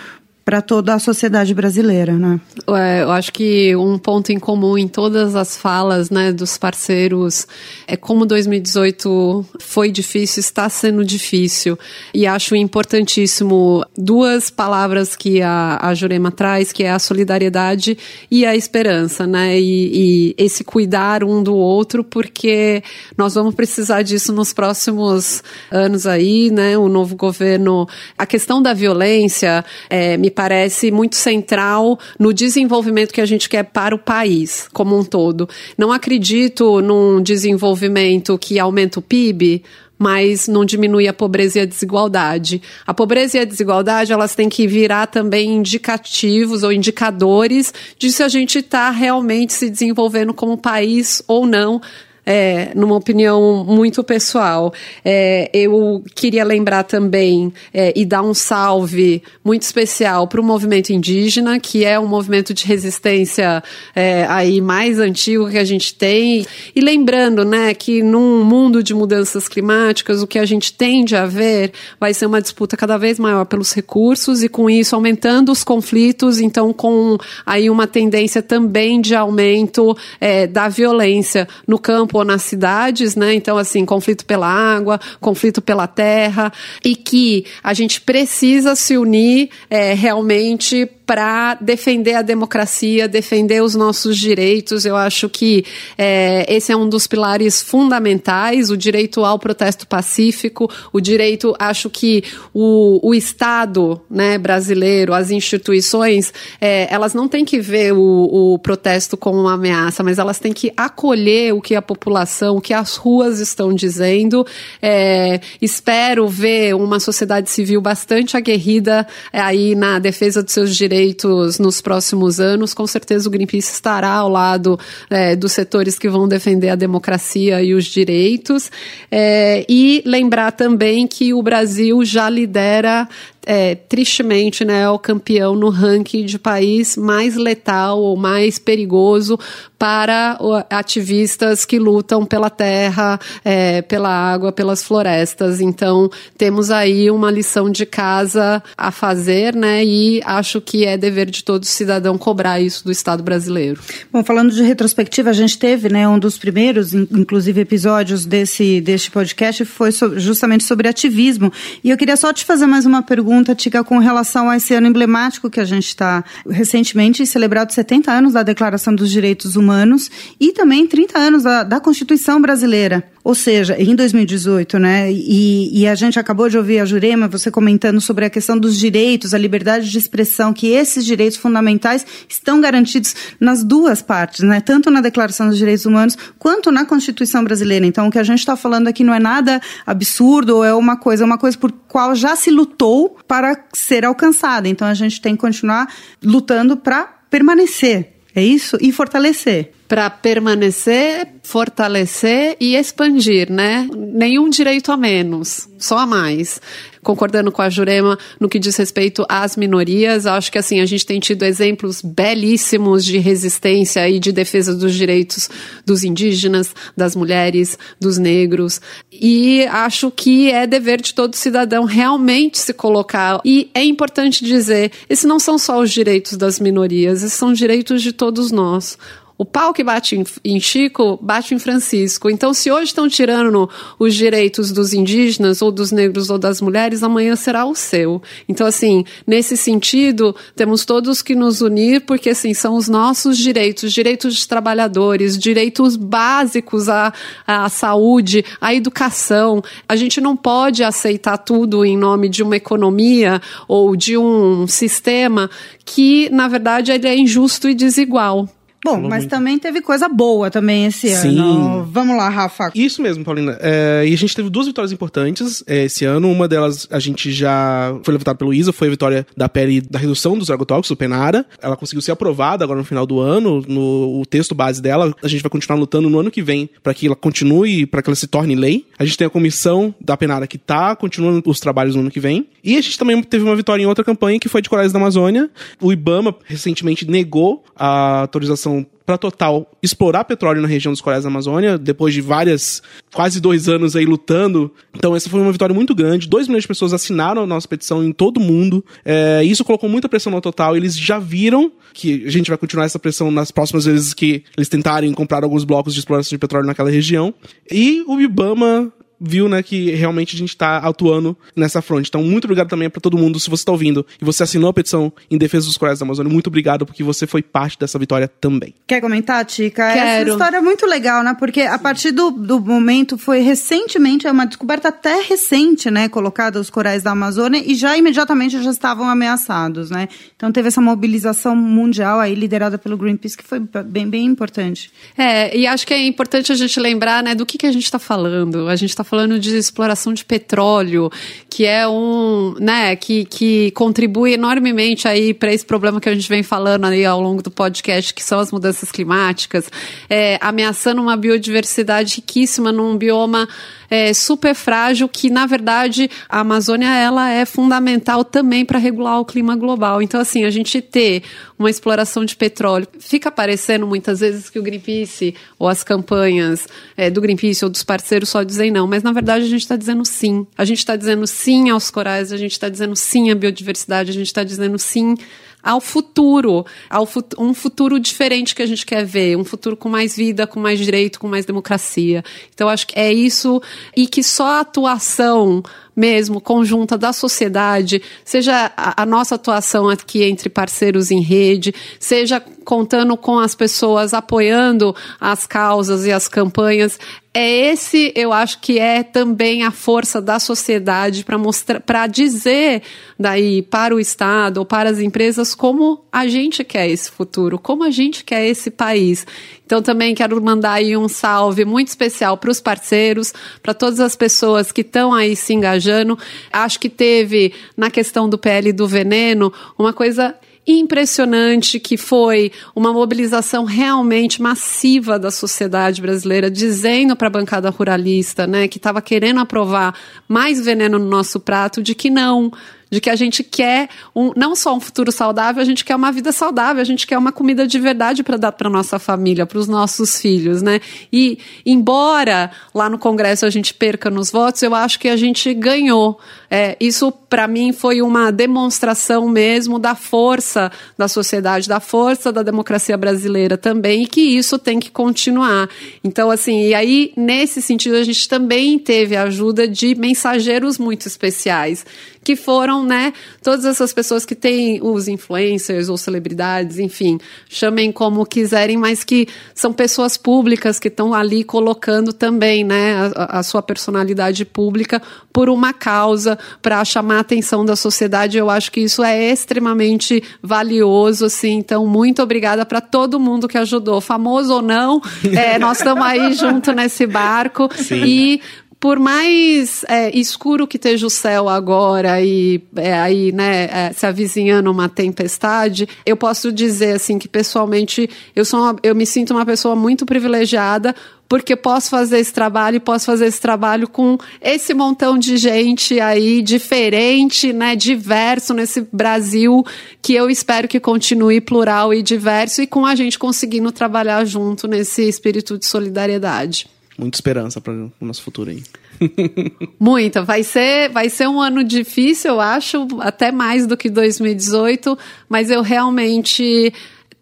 para 0.48 0.62
toda 0.62 0.94
a 0.94 1.00
sociedade 1.00 1.54
brasileira, 1.54 2.14
né? 2.14 2.40
É, 2.70 3.02
eu 3.02 3.12
acho 3.12 3.34
que 3.34 3.76
um 3.76 3.98
ponto 3.98 4.32
em 4.32 4.40
comum 4.40 4.78
em 4.78 4.88
todas 4.88 5.36
as 5.36 5.58
falas, 5.58 6.10
né, 6.10 6.32
dos 6.32 6.58
parceiros 6.58 7.46
é 7.86 7.98
como 7.98 8.26
2018 8.26 9.46
foi 9.60 9.92
difícil, 9.92 10.40
está 10.40 10.70
sendo 10.70 11.04
difícil 11.04 11.78
e 12.14 12.26
acho 12.26 12.56
importantíssimo 12.56 13.86
duas 13.98 14.50
palavras 14.50 15.18
que 15.18 15.42
a, 15.42 15.80
a 15.82 15.94
Jurema 15.94 16.32
traz, 16.32 16.72
que 16.72 16.86
é 16.86 16.92
a 16.92 17.00
solidariedade 17.00 17.98
e 18.32 18.46
a 18.46 18.56
esperança, 18.56 19.28
né? 19.28 19.60
E, 19.60 20.32
e 20.32 20.36
esse 20.38 20.64
cuidar 20.64 21.26
um 21.26 21.44
do 21.44 21.58
outro, 21.58 22.06
porque 22.06 22.82
nós 23.18 23.36
vamos 23.36 23.54
precisar 23.54 24.02
disso 24.02 24.32
nos 24.32 24.54
próximos 24.54 25.44
anos 25.70 26.08
aí, 26.08 26.50
né? 26.50 26.78
O 26.78 26.88
novo 26.88 27.18
governo, 27.18 27.86
a 28.18 28.26
questão 28.26 28.62
da 28.62 28.74
violência 28.74 29.66
é, 29.90 30.16
me 30.16 30.37
parece 30.38 30.92
muito 30.92 31.16
central 31.16 31.98
no 32.20 32.32
desenvolvimento 32.32 33.12
que 33.12 33.20
a 33.20 33.26
gente 33.26 33.50
quer 33.50 33.64
para 33.64 33.96
o 33.96 33.98
país 33.98 34.70
como 34.72 34.96
um 34.96 35.04
todo. 35.04 35.50
Não 35.76 35.92
acredito 35.92 36.80
num 36.80 37.20
desenvolvimento 37.24 38.38
que 38.38 38.60
aumenta 38.60 39.00
o 39.00 39.02
PIB, 39.02 39.64
mas 39.98 40.48
não 40.48 40.64
diminui 40.64 41.08
a 41.08 41.14
pobreza 41.14 41.58
e 41.58 41.62
a 41.64 41.66
desigualdade. 41.66 42.62
A 42.86 42.94
pobreza 42.94 43.40
e 43.40 43.42
a 43.42 43.46
desigualdade, 43.46 44.14
elas 44.14 44.36
têm 44.36 44.48
que 44.48 44.68
virar 44.68 45.08
também 45.08 45.56
indicativos 45.56 46.62
ou 46.62 46.72
indicadores 46.72 47.74
de 47.98 48.12
se 48.12 48.22
a 48.22 48.28
gente 48.28 48.60
está 48.60 48.92
realmente 48.92 49.54
se 49.54 49.72
desenvolvendo 49.72 50.36
como 50.36 50.56
país 50.56 51.24
ou 51.28 51.48
não 51.48 51.82
é, 52.28 52.72
numa 52.76 52.96
opinião 52.96 53.64
muito 53.66 54.04
pessoal. 54.04 54.74
É, 55.04 55.50
eu 55.54 56.04
queria 56.14 56.44
lembrar 56.44 56.84
também 56.84 57.54
é, 57.74 57.94
e 57.96 58.06
dar 58.06 58.22
um 58.22 58.34
salve 58.34 59.24
muito 59.46 59.62
especial 59.62 60.28
para 60.28 60.42
o 60.42 60.44
movimento 60.44 60.92
indígena, 60.92 61.58
que 61.58 61.86
é 61.86 61.98
um 61.98 62.06
movimento 62.06 62.54
de 62.54 62.66
resistência 62.66 63.64
é, 63.96 64.26
aí 64.28 64.60
mais 64.60 65.00
antigo 65.00 65.50
que 65.50 65.58
a 65.58 65.64
gente 65.64 65.96
tem. 65.96 66.46
E 66.76 66.82
lembrando, 66.82 67.46
né, 67.46 67.74
que 67.74 68.04
num 68.04 68.44
mundo 68.44 68.84
de 68.84 68.94
mudanças 68.94 69.48
climáticas, 69.48 70.22
o 70.22 70.28
que 70.28 70.38
a 70.38 70.46
gente 70.46 70.74
tende 70.74 71.16
a 71.16 71.26
ver 71.26 71.72
vai 71.98 72.14
ser 72.14 72.26
uma 72.26 72.42
disputa 72.42 72.76
cada 72.76 72.98
vez 72.98 73.18
maior 73.18 73.46
pelos 73.46 73.72
recursos 73.72 74.44
e 74.44 74.50
com 74.50 74.70
isso 74.70 74.94
aumentando 74.94 75.50
os 75.50 75.64
conflitos, 75.64 76.42
então 76.42 76.74
com 76.74 77.18
aí 77.46 77.70
uma 77.70 77.88
tendência 77.88 78.42
também 78.42 79.00
de 79.00 79.16
aumento 79.16 79.96
é, 80.20 80.46
da 80.46 80.68
violência 80.68 81.48
no 81.66 81.80
campo 81.80 82.17
nas 82.24 82.44
cidades, 82.44 83.16
né? 83.16 83.34
Então, 83.34 83.58
assim, 83.58 83.86
conflito 83.86 84.26
pela 84.26 84.48
água, 84.48 85.00
conflito 85.20 85.62
pela 85.62 85.88
terra, 85.88 86.52
e 86.84 86.96
que 86.96 87.46
a 87.64 87.74
gente 87.74 88.02
precisa 88.02 88.76
se 88.76 88.98
unir 88.98 89.50
é, 89.70 89.94
realmente 89.94 90.90
para 91.08 91.56
defender 91.62 92.16
a 92.16 92.22
democracia, 92.22 93.08
defender 93.08 93.64
os 93.64 93.74
nossos 93.74 94.18
direitos. 94.18 94.84
Eu 94.84 94.98
acho 94.98 95.30
que 95.30 95.64
é, 95.98 96.46
esse 96.54 96.70
é 96.70 96.76
um 96.76 96.88
dos 96.88 97.08
pilares 97.08 97.62
fundamentais, 97.62 98.70
o 98.70 98.76
direito 98.76 99.24
ao 99.24 99.40
protesto 99.40 99.88
pacífico, 99.88 100.70
o 100.92 101.00
direito, 101.00 101.56
acho 101.58 101.90
que 101.90 102.26
o, 102.54 103.00
o 103.02 103.16
Estado 103.16 104.02
né, 104.12 104.38
brasileiro, 104.38 105.14
as 105.14 105.32
instituições, 105.32 106.34
é, 106.60 106.94
elas 106.94 107.14
não 107.14 107.30
têm 107.30 107.46
que 107.46 107.62
ver 107.62 107.94
o, 107.94 108.54
o 108.54 108.60
protesto 108.60 109.16
como 109.16 109.40
uma 109.40 109.54
ameaça, 109.54 110.04
mas 110.04 110.20
elas 110.20 110.40
têm 110.40 110.52
que 110.52 110.74
acolher 110.76 111.54
o 111.54 111.62
que 111.62 111.74
a 111.74 111.82
população, 111.82 112.58
o 112.58 112.62
que 112.62 112.74
as 112.74 112.98
ruas 112.98 113.40
estão 113.40 113.74
dizendo. 113.74 114.46
É, 114.82 115.40
espero 115.62 116.28
ver 116.28 116.76
uma 116.76 117.00
sociedade 117.00 117.50
civil 117.50 117.80
bastante 117.80 118.36
aguerrida 118.36 119.08
é, 119.32 119.40
aí 119.40 119.74
na 119.74 120.00
defesa 120.00 120.44
dos 120.44 120.52
seus 120.52 120.76
direitos 120.76 120.97
direitos 120.98 121.60
nos 121.60 121.80
próximos 121.80 122.40
anos, 122.40 122.74
com 122.74 122.88
certeza 122.88 123.28
o 123.28 123.32
Greenpeace 123.32 123.72
estará 123.72 124.14
ao 124.14 124.30
lado 124.30 124.80
é, 125.10 125.36
dos 125.36 125.52
setores 125.52 126.00
que 126.00 126.10
vão 126.10 126.28
defender 126.28 126.70
a 126.70 126.76
democracia 126.76 127.62
e 127.62 127.74
os 127.74 127.86
direitos. 127.86 128.72
É, 129.12 129.66
e 129.70 130.02
lembrar 130.06 130.52
também 130.52 131.06
que 131.06 131.34
o 131.34 131.42
Brasil 131.44 132.04
já 132.04 132.30
lidera 132.30 133.08
é, 133.50 133.76
tristemente, 133.76 134.66
né, 134.66 134.82
é 134.82 134.90
o 134.90 135.00
campeão 135.00 135.56
no 135.56 135.70
ranking 135.70 136.26
de 136.26 136.38
país 136.38 136.98
mais 136.98 137.38
letal 137.38 137.98
ou 137.98 138.18
mais 138.18 138.60
perigoso 138.60 139.40
para 139.80 140.38
ativistas 140.70 141.64
que 141.64 141.80
lutam 141.80 142.26
pela 142.26 142.50
terra, 142.50 143.20
é, 143.46 143.82
pela 143.84 144.10
água, 144.10 144.52
pelas 144.52 144.84
florestas. 144.84 145.62
Então, 145.62 146.10
temos 146.38 146.72
aí 146.72 147.10
uma 147.10 147.32
lição 147.32 147.70
de 147.70 147.86
casa 147.86 148.62
a 148.76 148.92
fazer, 148.92 149.56
né? 149.56 149.86
E 149.86 150.22
acho 150.26 150.60
que 150.60 150.84
é 150.84 150.98
dever 150.98 151.30
de 151.30 151.44
todo 151.44 151.64
cidadão 151.64 152.18
cobrar 152.18 152.60
isso 152.60 152.84
do 152.84 152.92
Estado 152.92 153.22
brasileiro. 153.24 153.80
Bom, 154.12 154.24
falando 154.24 154.52
de 154.52 154.64
retrospectiva, 154.64 155.30
a 155.30 155.34
gente 155.34 155.58
teve, 155.58 155.90
né, 155.90 156.08
um 156.08 156.20
dos 156.20 156.38
primeiros, 156.38 156.94
inclusive, 156.94 157.62
episódios 157.62 158.26
desse, 158.26 158.82
deste 158.82 159.12
podcast 159.12 159.64
foi 159.64 159.92
justamente 160.16 160.64
sobre 160.64 160.88
ativismo. 160.88 161.54
E 161.84 161.92
eu 161.92 161.98
queria 161.98 162.18
só 162.18 162.34
te 162.34 162.44
fazer 162.44 162.66
mais 162.66 162.86
uma 162.86 163.04
pergunta, 163.04 163.37
Tica, 163.56 163.84
com 163.84 164.00
relação 164.00 164.50
a 164.50 164.58
esse 164.58 164.74
ano 164.74 164.88
emblemático 164.88 165.50
que 165.50 165.60
a 165.60 165.66
gente 165.66 165.88
está 165.88 166.24
recentemente 166.50 167.26
celebrado 167.26 167.72
70 167.72 168.12
anos 168.12 168.34
da 168.34 168.44
Declaração 168.44 168.94
dos 168.94 169.10
Direitos 169.10 169.56
Humanos 169.56 169.68
humanos 169.68 170.10
e 170.40 170.52
também 170.52 170.88
30 170.88 171.18
anos 171.18 171.44
da, 171.44 171.64
da 171.64 171.80
Constituição 171.80 172.42
brasileira. 172.42 173.04
Ou 173.28 173.36
seja, 173.36 173.76
em 173.78 173.94
2018, 173.94 174.80
né? 174.80 175.12
E, 175.12 175.82
e, 175.82 175.86
a 175.86 175.96
gente 175.96 176.18
acabou 176.18 176.48
de 176.48 176.58
ouvir 176.58 176.80
a 176.80 176.86
Jurema, 176.86 177.28
você 177.28 177.52
comentando 177.52 178.00
sobre 178.00 178.24
a 178.24 178.30
questão 178.30 178.58
dos 178.58 178.78
direitos, 178.78 179.34
a 179.34 179.38
liberdade 179.38 179.92
de 179.92 179.98
expressão, 179.98 180.54
que 180.54 180.68
esses 180.68 181.06
direitos 181.06 181.38
fundamentais 181.38 182.06
estão 182.30 182.62
garantidos 182.62 183.14
nas 183.38 183.66
duas 183.66 184.02
partes, 184.02 184.44
né? 184.44 184.62
Tanto 184.62 184.90
na 184.90 185.02
Declaração 185.02 185.50
dos 185.50 185.58
Direitos 185.58 185.86
Humanos 185.86 186.18
quanto 186.40 186.72
na 186.72 186.86
Constituição 186.86 187.44
brasileira. 187.44 187.86
Então, 187.86 188.08
o 188.08 188.12
que 188.12 188.18
a 188.18 188.24
gente 188.24 188.40
está 188.40 188.56
falando 188.56 188.88
aqui 188.88 189.04
não 189.04 189.14
é 189.14 189.20
nada 189.20 189.60
absurdo 189.86 190.56
ou 190.56 190.64
é 190.64 190.74
uma 190.74 190.96
coisa, 190.96 191.24
é 191.24 191.26
uma 191.26 191.38
coisa 191.38 191.58
por 191.58 191.74
qual 191.74 192.16
já 192.16 192.34
se 192.34 192.50
lutou 192.50 193.18
para 193.28 193.62
ser 193.74 194.06
alcançada. 194.06 194.70
Então, 194.70 194.88
a 194.88 194.94
gente 194.94 195.20
tem 195.20 195.36
que 195.36 195.42
continuar 195.42 195.94
lutando 196.24 196.78
para 196.78 197.04
permanecer 197.30 198.14
é 198.38 198.44
isso? 198.44 198.78
E 198.80 198.92
fortalecer. 198.92 199.72
Para 199.88 200.10
permanecer, 200.10 201.28
fortalecer 201.44 202.58
e 202.60 202.76
expandir, 202.76 203.52
né? 203.52 203.88
Nenhum 203.96 204.50
direito 204.50 204.92
a 204.92 204.98
menos, 204.98 205.70
só 205.78 206.00
a 206.00 206.06
mais 206.06 206.60
concordando 207.08 207.54
com 207.54 207.62
a 207.62 207.70
Jurema 207.70 208.20
no 208.38 208.50
que 208.50 208.60
diz 208.60 208.76
respeito 208.76 209.26
às 209.30 209.56
minorias. 209.56 210.26
Acho 210.26 210.52
que 210.52 210.58
assim 210.58 210.82
a 210.82 210.86
gente 210.86 211.06
tem 211.06 211.22
tido 211.22 211.44
exemplos 211.44 212.02
belíssimos 212.02 213.06
de 213.06 213.18
resistência 213.18 214.10
e 214.10 214.20
de 214.20 214.34
defesa 214.34 214.76
dos 214.76 214.94
direitos 214.94 215.50
dos 215.86 216.04
indígenas, 216.04 216.76
das 216.98 217.16
mulheres, 217.16 217.80
dos 217.98 218.18
negros. 218.18 218.82
E 219.10 219.64
acho 219.68 220.12
que 220.12 220.52
é 220.52 220.68
dever 220.68 221.02
de 221.02 221.14
todo 221.14 221.34
cidadão 221.34 221.86
realmente 221.86 222.60
se 222.60 222.74
colocar. 222.74 223.40
E 223.46 223.72
é 223.74 223.86
importante 223.86 224.44
dizer, 224.44 224.92
esses 225.10 225.24
não 225.24 225.40
são 225.40 225.58
só 225.58 225.80
os 225.80 225.90
direitos 225.90 226.36
das 226.36 226.60
minorias, 226.60 227.24
esses 227.24 227.38
são 227.38 227.54
direitos 227.54 228.02
de 228.02 228.12
todos 228.12 228.52
nós. 228.52 228.98
O 229.40 229.46
pau 229.46 229.72
que 229.72 229.84
bate 229.84 230.16
em, 230.16 230.24
em 230.44 230.60
Chico, 230.60 231.20
bate 231.22 231.54
em 231.54 231.60
Francisco. 231.60 232.28
Então, 232.28 232.56
se 232.56 232.72
hoje 232.72 232.86
estão 232.86 233.08
tirando 233.08 233.70
os 234.00 234.16
direitos 234.16 234.72
dos 234.72 234.94
indígenas, 234.94 235.62
ou 235.62 235.72
dos 235.72 235.92
negros, 235.92 236.32
ou 236.32 236.40
das 236.40 236.60
mulheres, 236.60 237.04
amanhã 237.04 237.36
será 237.36 237.64
o 237.64 237.76
seu. 237.76 238.20
Então, 238.50 238.66
assim, 238.66 239.06
nesse 239.28 239.56
sentido, 239.56 240.36
temos 240.56 240.86
todos 240.86 241.22
que 241.22 241.36
nos 241.36 241.62
unir, 241.62 242.02
porque, 242.02 242.32
assim, 242.32 242.52
são 242.56 242.76
os 242.76 242.88
nossos 242.88 243.38
direitos, 243.38 243.94
direitos 243.94 244.36
de 244.36 244.48
trabalhadores, 244.48 245.38
direitos 245.38 245.96
básicos 245.96 246.90
à, 246.90 247.14
à 247.46 247.70
saúde, 247.70 248.44
à 248.60 248.74
educação. 248.74 249.62
A 249.88 249.96
gente 249.96 250.20
não 250.20 250.36
pode 250.36 250.84
aceitar 250.84 251.38
tudo 251.38 251.86
em 251.86 251.96
nome 251.96 252.28
de 252.28 252.42
uma 252.42 252.58
economia 252.58 253.40
ou 253.68 253.96
de 253.96 254.18
um 254.18 254.66
sistema 254.66 255.48
que, 255.86 256.28
na 256.32 256.48
verdade, 256.48 256.92
ele 256.92 257.08
é 257.08 257.16
injusto 257.16 257.70
e 257.70 257.76
desigual. 257.76 258.50
Bom, 258.84 258.94
Falou 258.94 259.10
mas 259.10 259.24
muito. 259.24 259.32
também 259.32 259.60
teve 259.60 259.82
coisa 259.82 260.08
boa 260.08 260.52
também 260.52 260.86
esse 260.86 261.10
Sim. 261.16 261.40
ano. 261.40 261.84
Vamos 261.92 262.16
lá, 262.16 262.30
Rafa. 262.30 262.72
Isso 262.76 263.02
mesmo, 263.02 263.24
Paulina. 263.24 263.58
É, 263.60 264.06
e 264.08 264.14
a 264.14 264.18
gente 264.18 264.36
teve 264.36 264.50
duas 264.50 264.68
vitórias 264.68 264.92
importantes 264.92 265.64
é, 265.68 265.86
esse 265.86 266.06
ano. 266.06 266.32
Uma 266.32 266.48
delas 266.48 266.88
a 266.92 267.00
gente 267.00 267.32
já 267.32 267.98
foi 268.04 268.14
levantada 268.14 268.38
pelo 268.38 268.54
ISA, 268.54 268.72
foi 268.72 268.88
a 268.88 268.92
vitória 268.92 269.28
da 269.36 269.50
pele 269.50 269.82
da 269.82 269.98
redução 269.98 270.38
dos 270.38 270.52
agrotóxicos, 270.52 270.92
o 270.92 270.96
Penara. 270.96 271.46
Ela 271.62 271.76
conseguiu 271.76 272.02
ser 272.02 272.12
aprovada 272.12 272.64
agora 272.64 272.80
no 272.80 272.86
final 272.86 273.06
do 273.06 273.20
ano, 273.20 273.64
no 273.68 274.20
o 274.20 274.26
texto 274.26 274.54
base 274.54 274.82
dela. 274.82 275.14
A 275.24 275.28
gente 275.28 275.42
vai 275.42 275.50
continuar 275.50 275.80
lutando 275.80 276.10
no 276.10 276.20
ano 276.20 276.30
que 276.30 276.42
vem 276.42 276.70
para 276.84 276.94
que 276.94 277.08
ela 277.08 277.16
continue, 277.16 277.86
para 277.86 278.02
que 278.02 278.10
ela 278.10 278.16
se 278.16 278.28
torne 278.28 278.56
lei. 278.56 278.86
A 278.98 279.06
gente 279.06 279.18
tem 279.18 279.28
a 279.28 279.30
comissão 279.30 279.94
da 280.00 280.16
Penara 280.16 280.46
que 280.48 280.58
tá 280.58 280.96
continuando 280.96 281.42
os 281.50 281.60
trabalhos 281.60 281.96
no 281.96 282.02
ano 282.02 282.12
que 282.12 282.20
vem. 282.20 282.48
E 282.64 282.78
a 282.78 282.82
gente 282.82 282.98
também 282.98 283.22
teve 283.24 283.44
uma 283.44 283.56
vitória 283.56 283.82
em 283.82 283.86
outra 283.86 284.04
campanha 284.04 284.40
que 284.40 284.50
foi 284.50 284.62
de 284.62 284.70
Corais 284.70 284.92
da 284.92 285.00
Amazônia. 285.00 285.50
O 285.82 285.92
IBAMA 285.92 286.36
recentemente 286.46 287.10
negou 287.10 287.64
a 287.76 288.22
autorização 288.22 288.67
para 289.06 289.18
Total 289.18 289.66
explorar 289.82 290.26
petróleo 290.26 290.62
na 290.62 290.68
região 290.68 290.92
dos 290.92 291.00
Corais 291.00 291.24
da 291.24 291.30
Amazônia, 291.30 291.78
depois 291.78 292.14
de 292.14 292.20
várias, 292.20 292.82
quase 293.14 293.40
dois 293.40 293.70
anos 293.70 293.96
aí 293.96 294.06
lutando. 294.06 294.70
Então, 294.94 295.16
essa 295.16 295.30
foi 295.30 295.40
uma 295.40 295.52
vitória 295.52 295.74
muito 295.74 295.96
grande. 295.96 296.28
Dois 296.28 296.48
milhões 296.48 296.64
de 296.64 296.68
pessoas 296.68 296.94
assinaram 296.94 297.44
a 297.44 297.48
nossa 297.48 297.68
petição 297.68 298.04
em 298.04 298.12
todo 298.12 298.38
o 298.38 298.42
mundo. 298.42 298.84
É, 299.06 299.42
isso 299.44 299.64
colocou 299.64 299.90
muita 299.90 300.10
pressão 300.10 300.32
no 300.32 300.42
Total. 300.42 300.76
Eles 300.76 300.98
já 300.98 301.20
viram 301.20 301.72
que 301.94 302.26
a 302.26 302.30
gente 302.30 302.50
vai 302.50 302.58
continuar 302.58 302.86
essa 302.86 303.00
pressão 303.00 303.32
nas 303.32 303.50
próximas 303.50 303.86
vezes 303.86 304.14
que 304.14 304.44
eles 304.58 304.68
tentarem 304.68 305.14
comprar 305.14 305.44
alguns 305.44 305.64
blocos 305.64 305.94
de 305.94 306.00
exploração 306.00 306.36
de 306.36 306.40
petróleo 306.40 306.68
naquela 306.68 306.90
região. 306.90 307.34
E 307.72 308.04
o 308.08 308.20
Ibama 308.20 308.92
viu, 309.20 309.50
né, 309.50 309.64
que 309.64 309.92
realmente 309.92 310.36
a 310.36 310.40
gente 310.40 310.50
está 310.50 310.78
atuando 310.78 311.38
nessa 311.56 311.82
fronte. 311.82 312.08
Então, 312.08 312.24
muito 312.24 312.46
obrigado 312.46 312.70
também 312.70 312.90
para 312.90 313.02
todo 313.02 313.18
mundo. 313.18 313.40
Se 313.40 313.50
você 313.50 313.62
está 313.62 313.72
ouvindo 313.72 314.06
e 314.22 314.26
você 314.26 314.44
assinou 314.44 314.70
a 314.70 314.74
petição 314.74 315.12
em 315.30 315.38
defesa 315.38 315.66
dos 315.66 315.78
corais 315.78 316.00
da 316.00 316.06
Amazônia, 316.06 316.32
muito 316.32 316.48
obrigado 316.48 316.86
porque 316.86 317.04
você 317.04 317.26
foi 317.26 317.42
parte 317.42 317.78
dessa 317.80 317.98
vitória 317.98 318.28
também. 318.28 318.74
Quer 318.86 319.02
comentar, 319.02 319.44
Tica? 319.46 319.92
Quero. 319.92 320.00
Essa 320.00 320.30
história 320.32 320.58
é 320.58 320.62
muito 320.62 320.86
legal, 320.86 321.24
né? 321.24 321.36
Porque 321.38 321.62
a 321.62 321.80
partir 321.80 322.12
do, 322.12 322.32
do 322.32 322.60
momento 322.60 323.18
foi 323.18 323.40
recentemente, 323.40 324.28
é 324.28 324.32
uma 324.32 324.46
descoberta 324.46 324.90
até 324.90 325.22
recente, 325.22 325.90
né, 325.90 326.08
colocada 326.10 326.60
os 326.60 326.70
corais 326.70 327.04
da 327.04 327.12
Amazônia 327.12 327.62
e 327.66 327.76
já 327.76 327.98
imediatamente 327.98 328.62
já 328.62 328.72
estavam 328.72 329.10
ameaçados, 329.10 329.90
né? 329.90 330.08
Então 330.36 330.52
teve 330.52 330.68
essa 330.68 330.82
mobilização 330.82 331.56
mundial 331.56 332.20
aí 332.20 332.36
liderada 332.36 332.78
pelo 332.78 332.98
Greenpeace 332.98 333.38
que 333.38 333.44
foi 333.44 333.60
bem 333.86 334.10
bem 334.10 334.26
importante. 334.26 334.92
É, 335.18 335.56
e 335.58 335.66
acho 335.66 335.86
que 335.86 335.94
é 335.94 336.06
importante 336.06 336.52
a 336.52 336.56
gente 336.56 336.80
lembrar, 336.80 337.24
né, 337.24 337.36
do 337.36 337.46
que 337.46 337.58
que 337.58 337.66
a 337.66 337.72
gente 337.72 337.86
está 337.86 338.00
falando. 338.00 338.68
A 338.68 338.76
gente 338.76 338.90
está 338.90 339.04
falando 339.08 339.40
de 339.40 339.56
exploração 339.56 340.14
de 340.14 340.26
petróleo, 340.26 341.10
que 341.50 341.66
é 341.66 341.88
um, 341.88 342.56
né, 342.60 342.96
que, 342.96 343.26
que 343.26 343.72
contribui 343.72 344.34
enormemente 344.34 345.08
aí 345.08 345.34
para 345.34 345.54
esse 345.54 345.66
problema 345.66 346.00
que 346.00 346.10
a 346.10 346.14
gente 346.14 346.28
vem 346.28 346.44
falando 346.44 346.86
aí 346.86 347.06
ao 347.06 347.22
longo 347.22 347.42
do 347.42 347.50
podcast, 347.50 348.14
que 348.14 348.24
são 348.24 348.40
as 348.40 348.52
mudanças 348.52 348.92
climáticas, 348.92 349.72
é, 350.10 350.38
ameaçando 350.42 351.02
uma 351.02 351.16
biodiversidade 351.16 352.18
riquíssima 352.18 352.72
num 352.72 352.98
bioma 352.98 353.48
é, 353.90 354.14
super 354.14 354.54
frágil 354.54 355.08
que, 355.08 355.30
na 355.30 355.46
verdade, 355.46 356.10
a 356.30 356.42
Amazônia 356.42 356.94
ela 356.94 357.30
é 357.30 357.46
fundamental 357.46 358.24
também 358.24 358.66
para 358.66 358.80
regular 358.80 359.20
o 359.20 359.26
clima 359.26 359.56
global. 359.56 360.02
Então, 360.02 360.20
assim, 360.20 360.44
a 360.44 360.50
gente 360.50 360.82
ter 360.82 361.24
uma 361.58 361.70
exploração 361.70 362.24
de 362.24 362.36
petróleo, 362.36 362.88
fica 363.00 363.32
parecendo 363.32 363.88
muitas 363.88 364.20
vezes 364.20 364.50
que 364.50 364.60
o 364.60 364.64
Greenpeace 364.64 365.34
ou 365.58 365.68
as 365.68 365.84
campanhas 365.84 366.68
é, 366.96 367.10
do 367.10 367.20
Greenpeace 367.20 367.66
ou 367.66 367.72
dos 367.72 367.84
parceiros 367.84 368.30
só 368.30 368.44
dizem 368.44 368.70
não, 368.70 368.86
mas 368.86 369.02
na 369.02 369.12
verdade 369.12 369.46
a 369.46 369.50
gente 369.50 369.62
está 369.62 369.76
dizendo 369.76 370.06
sim. 370.06 370.46
A 370.58 370.64
gente 370.64 370.80
está 370.80 370.96
dizendo 370.96 371.26
sim 371.26 371.70
aos 371.70 371.90
corais, 371.90 372.32
a 372.32 372.38
gente 372.38 372.52
está 372.52 372.70
dizendo 372.70 372.96
sim 372.96 373.32
à 373.32 373.36
biodiversidade, 373.36 374.12
a 374.12 374.14
gente 374.14 374.28
está 374.28 374.44
dizendo 374.44 374.78
sim 374.78 375.16
ao 375.62 375.82
futuro, 375.82 376.66
ao 376.90 377.06
fut 377.06 377.36
um 377.38 377.54
futuro 377.54 378.00
diferente 378.00 378.56
que 378.56 378.62
a 378.62 378.66
gente 378.66 378.86
quer 378.86 379.06
ver, 379.06 379.36
um 379.38 379.44
futuro 379.44 379.76
com 379.76 379.90
mais 379.90 380.16
vida, 380.16 380.48
com 380.48 380.60
mais 380.60 380.80
direito, 380.80 381.20
com 381.20 381.28
mais 381.28 381.46
democracia. 381.46 382.24
Então 382.54 382.70
acho 382.70 382.88
que 382.88 382.98
é 382.98 383.12
isso 383.12 383.62
e 383.96 384.08
que 384.08 384.24
só 384.24 384.46
a 384.46 384.60
atuação 384.62 385.64
mesmo 385.98 386.40
conjunta 386.40 386.96
da 386.96 387.12
sociedade, 387.12 388.04
seja 388.24 388.72
a, 388.78 389.02
a, 389.02 389.06
nossa 389.06 389.34
atuação 389.34 389.90
aqui 389.90 390.24
entre 390.24 390.48
parceiros 390.48 391.10
em 391.10 391.24
rede, 391.24 391.74
seja 392.00 392.40
contando 392.64 393.18
com 393.18 393.40
as 393.40 393.56
pessoas 393.56 394.14
apoiando 394.14 394.96
as 395.20 395.48
causas 395.48 396.06
e 396.06 396.12
as 396.12 396.28
campanhas, 396.28 397.00
é 397.40 397.72
esse, 397.72 398.12
eu 398.16 398.34
acho 398.34 398.58
que 398.58 398.80
é 398.80 399.04
também 399.04 399.62
a 399.62 399.70
força 399.70 400.20
da 400.20 400.40
sociedade 400.40 401.24
para 401.24 401.38
mostrar, 401.38 401.80
para 401.80 402.08
dizer 402.08 402.82
daí 403.20 403.62
para 403.62 403.94
o 403.94 404.00
Estado 404.00 404.58
ou 404.58 404.66
para 404.66 404.90
as 404.90 404.98
empresas 404.98 405.54
como 405.54 406.04
a 406.12 406.26
gente 406.26 406.64
quer 406.64 406.90
esse 406.90 407.12
futuro, 407.12 407.60
como 407.60 407.84
a 407.84 407.92
gente 407.92 408.24
quer 408.24 408.48
esse 408.48 408.72
país. 408.72 409.24
Então 409.64 409.84
também 409.84 410.16
quero 410.16 410.42
mandar 410.42 410.74
aí 410.74 410.98
um 410.98 411.08
salve 411.08 411.64
muito 411.64 411.90
especial 411.90 412.38
para 412.38 412.50
os 412.50 412.60
parceiros, 412.60 413.32
para 413.62 413.76
todas 413.76 414.00
as 414.00 414.16
pessoas 414.16 414.72
que 414.72 414.82
estão 414.82 415.14
aí 415.14 415.36
se 415.36 415.54
engajando. 415.54 416.18
Acho 416.52 416.80
que 416.80 416.90
teve 416.90 417.54
na 417.78 417.92
questão 417.92 418.28
do 418.28 418.40
PL 418.40 418.74
do 418.74 418.88
veneno 418.88 419.54
uma 419.78 419.94
coisa 419.94 420.34
impressionante 420.68 421.80
que 421.80 421.96
foi 421.96 422.52
uma 422.76 422.92
mobilização 422.92 423.64
realmente 423.64 424.42
massiva 424.42 425.18
da 425.18 425.32
sociedade 425.32 426.02
brasileira, 426.02 426.52
dizendo 426.52 427.16
para 427.16 427.28
a 427.28 427.32
bancada 427.32 427.70
ruralista, 427.70 428.46
né, 428.46 428.68
que 428.68 428.78
estava 428.78 429.02
querendo 429.02 429.40
aprovar 429.40 429.96
mais 430.28 430.64
veneno 430.64 431.00
no 431.00 431.08
nosso 431.08 431.40
prato, 431.40 431.82
de 431.82 431.96
que 431.96 432.10
não, 432.10 432.52
de 432.90 433.02
que 433.02 433.10
a 433.10 433.16
gente 433.16 433.44
quer 433.44 433.90
um, 434.16 434.32
não 434.36 434.56
só 434.56 434.76
um 434.76 434.80
futuro 434.80 435.12
saudável, 435.12 435.62
a 435.62 435.66
gente 435.66 435.84
quer 435.84 435.96
uma 435.96 436.12
vida 436.12 436.32
saudável, 436.32 436.82
a 436.82 436.86
gente 436.86 437.06
quer 437.06 437.18
uma 437.18 437.32
comida 437.32 437.68
de 437.68 437.80
verdade 437.80 438.24
para 438.24 438.38
dar 438.38 438.52
para 438.52 438.70
nossa 438.70 438.98
família, 438.98 439.46
para 439.46 439.58
os 439.58 439.68
nossos 439.68 440.20
filhos, 440.22 440.62
né? 440.62 440.80
E 441.12 441.38
embora 441.66 442.52
lá 442.74 442.90
no 442.90 442.98
Congresso 442.98 443.46
a 443.46 443.50
gente 443.50 443.74
perca 443.74 444.10
nos 444.10 444.32
votos, 444.32 444.62
eu 444.64 444.74
acho 444.74 445.00
que 445.00 445.10
a 445.10 445.18
gente 445.18 445.54
ganhou. 445.54 446.20
É, 446.50 446.78
isso 446.80 447.12
para 447.12 447.48
mim 447.48 447.74
foi 447.74 448.02
uma 448.02 448.32
demonstração 448.32 449.28
mesmo 449.28 449.78
da 449.78 449.96
força 449.96 450.72
da 450.98 451.10
sociedade, 451.10 451.68
da 451.68 451.82
força 451.82 452.32
da 452.32 452.42
democracia 452.42 452.96
brasileira 452.96 453.58
também, 453.58 454.04
e 454.04 454.08
que 454.08 454.22
isso 454.22 454.58
tem 454.58 454.80
que 454.80 454.90
continuar. 454.90 455.70
Então, 456.04 456.32
assim, 456.32 456.68
e 456.68 456.74
aí 456.74 457.12
nesse 457.18 457.62
sentido 457.62 457.96
a 457.96 458.04
gente 458.04 458.30
também 458.30 458.80
teve 458.80 459.16
a 459.16 459.24
ajuda 459.24 459.68
de 459.68 459.94
mensageiros 459.96 460.78
muito 460.78 461.06
especiais 461.06 461.86
que 462.28 462.36
foram, 462.36 462.84
né, 462.84 463.14
todas 463.42 463.64
essas 463.64 463.94
pessoas 463.94 464.26
que 464.26 464.36
têm 464.36 464.82
os 464.84 465.08
influencers 465.08 465.88
ou 465.88 465.96
celebridades, 465.96 466.78
enfim, 466.78 467.18
chamem 467.48 467.90
como 467.90 468.26
quiserem, 468.26 468.76
mas 468.76 469.02
que 469.02 469.30
são 469.56 469.72
pessoas 469.72 470.18
públicas 470.18 470.78
que 470.78 470.90
estão 470.90 471.14
ali 471.14 471.42
colocando 471.42 472.12
também, 472.12 472.66
né, 472.66 473.14
a, 473.16 473.40
a 473.40 473.44
sua 473.44 473.62
personalidade 473.62 474.44
pública 474.44 475.02
por 475.32 475.50
uma 475.50 475.72
causa, 475.72 476.38
para 476.62 476.84
chamar 476.84 477.16
a 477.16 477.20
atenção 477.22 477.64
da 477.64 477.78
sociedade. 477.78 478.38
Eu 478.38 478.50
acho 478.50 478.74
que 478.74 478.82
isso 478.82 479.02
é 479.02 479.32
extremamente 479.32 480.22
valioso, 480.44 481.28
assim. 481.28 481.54
Então, 481.54 481.88
muito 481.88 482.22
obrigada 482.22 482.66
para 482.66 482.82
todo 482.82 483.22
mundo 483.22 483.48
que 483.48 483.58
ajudou, 483.58 484.02
famoso 484.02 484.56
ou 484.56 484.62
não. 484.62 485.00
É, 485.32 485.58
nós 485.58 485.78
estamos 485.78 486.04
aí 486.04 486.34
junto 486.34 486.74
nesse 486.74 487.06
barco. 487.06 487.70
Sim. 487.74 488.04
E 488.04 488.42
por 488.80 489.00
mais 489.00 489.84
é, 489.88 490.16
escuro 490.16 490.68
que 490.68 490.78
esteja 490.78 491.08
o 491.08 491.10
céu 491.10 491.50
agora 491.50 492.22
e 492.22 492.62
é, 492.76 492.94
aí, 492.94 493.32
né, 493.32 493.66
é, 493.66 493.94
se 493.94 494.06
avizinhando 494.06 494.72
uma 494.72 494.88
tempestade, 494.88 495.88
eu 496.06 496.16
posso 496.16 496.52
dizer 496.52 496.96
assim 496.96 497.18
que 497.18 497.28
pessoalmente 497.28 498.08
eu 498.36 498.46
sou 498.46 498.60
uma, 498.60 498.76
eu 498.84 498.94
me 498.94 499.06
sinto 499.06 499.34
uma 499.34 499.46
pessoa 499.46 499.76
muito 499.76 500.06
privilegiada 500.06 500.96
porque 501.28 501.56
posso 501.56 501.90
fazer 501.90 502.20
esse 502.20 502.32
trabalho 502.32 502.78
e 502.78 502.80
posso 502.80 503.08
fazer 503.08 503.26
esse 503.26 503.42
trabalho 503.42 503.88
com 503.88 504.18
esse 504.40 504.74
montão 504.74 505.18
de 505.18 505.38
gente 505.38 506.00
aí 506.00 506.42
diferente, 506.42 507.52
né, 507.52 507.76
diverso 507.76 508.54
nesse 508.54 508.88
Brasil 508.94 509.66
que 510.02 510.14
eu 510.14 510.30
espero 510.30 510.68
que 510.68 510.80
continue 510.80 511.42
plural 511.42 511.94
e 511.94 512.04
diverso 512.04 512.62
e 512.62 512.68
com 512.68 512.86
a 512.86 512.96
gente 512.96 513.18
conseguindo 513.18 513.72
trabalhar 513.72 514.24
junto 514.24 514.68
nesse 514.68 515.02
espírito 515.08 515.58
de 515.58 515.66
solidariedade 515.66 516.77
muita 516.98 517.18
esperança 517.18 517.62
para 517.62 517.74
o 517.74 517.92
nosso 518.02 518.24
futuro 518.24 518.50
aí. 518.50 518.64
Muita. 519.80 520.24
Vai 520.24 520.44
ser, 520.44 520.90
vai 520.90 521.10
ser 521.10 521.28
um 521.28 521.40
ano 521.40 521.64
difícil, 521.64 522.32
eu 522.32 522.42
acho, 522.42 522.88
até 523.00 523.32
mais 523.32 523.68
do 523.68 523.78
que 523.78 523.90
2018, 523.90 524.98
mas 525.30 525.52
eu 525.52 525.62
realmente 525.62 526.74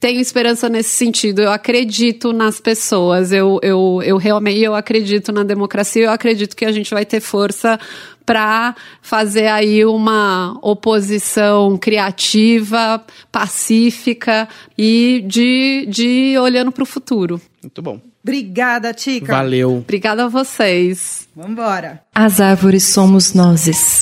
tenho 0.05 0.21
esperança 0.21 0.69
nesse 0.69 0.89
sentido. 0.89 1.41
Eu 1.41 1.51
acredito 1.51 2.31
nas 2.31 2.59
pessoas. 2.59 3.31
Eu, 3.31 3.59
eu, 3.63 4.01
eu 4.05 4.17
realmente 4.17 4.61
eu 4.61 4.75
acredito 4.75 5.31
na 5.31 5.41
democracia. 5.41 6.03
Eu 6.03 6.11
acredito 6.11 6.55
que 6.55 6.63
a 6.63 6.71
gente 6.71 6.93
vai 6.93 7.03
ter 7.03 7.19
força 7.19 7.79
para 8.23 8.75
fazer 9.01 9.47
aí 9.47 9.83
uma 9.83 10.59
oposição 10.61 11.75
criativa, 11.75 13.03
pacífica 13.31 14.47
e 14.77 15.23
de, 15.25 15.87
de 15.89 16.37
olhando 16.37 16.71
para 16.71 16.83
o 16.83 16.85
futuro. 16.85 17.41
Muito 17.63 17.81
bom. 17.81 17.99
Obrigada, 18.21 18.93
Tica. 18.93 19.33
Valeu. 19.33 19.77
Obrigada 19.77 20.25
a 20.25 20.27
vocês. 20.27 21.27
Vambora. 21.35 22.03
As 22.13 22.39
árvores 22.39 22.83
somos 22.83 23.33
nozes. 23.33 24.01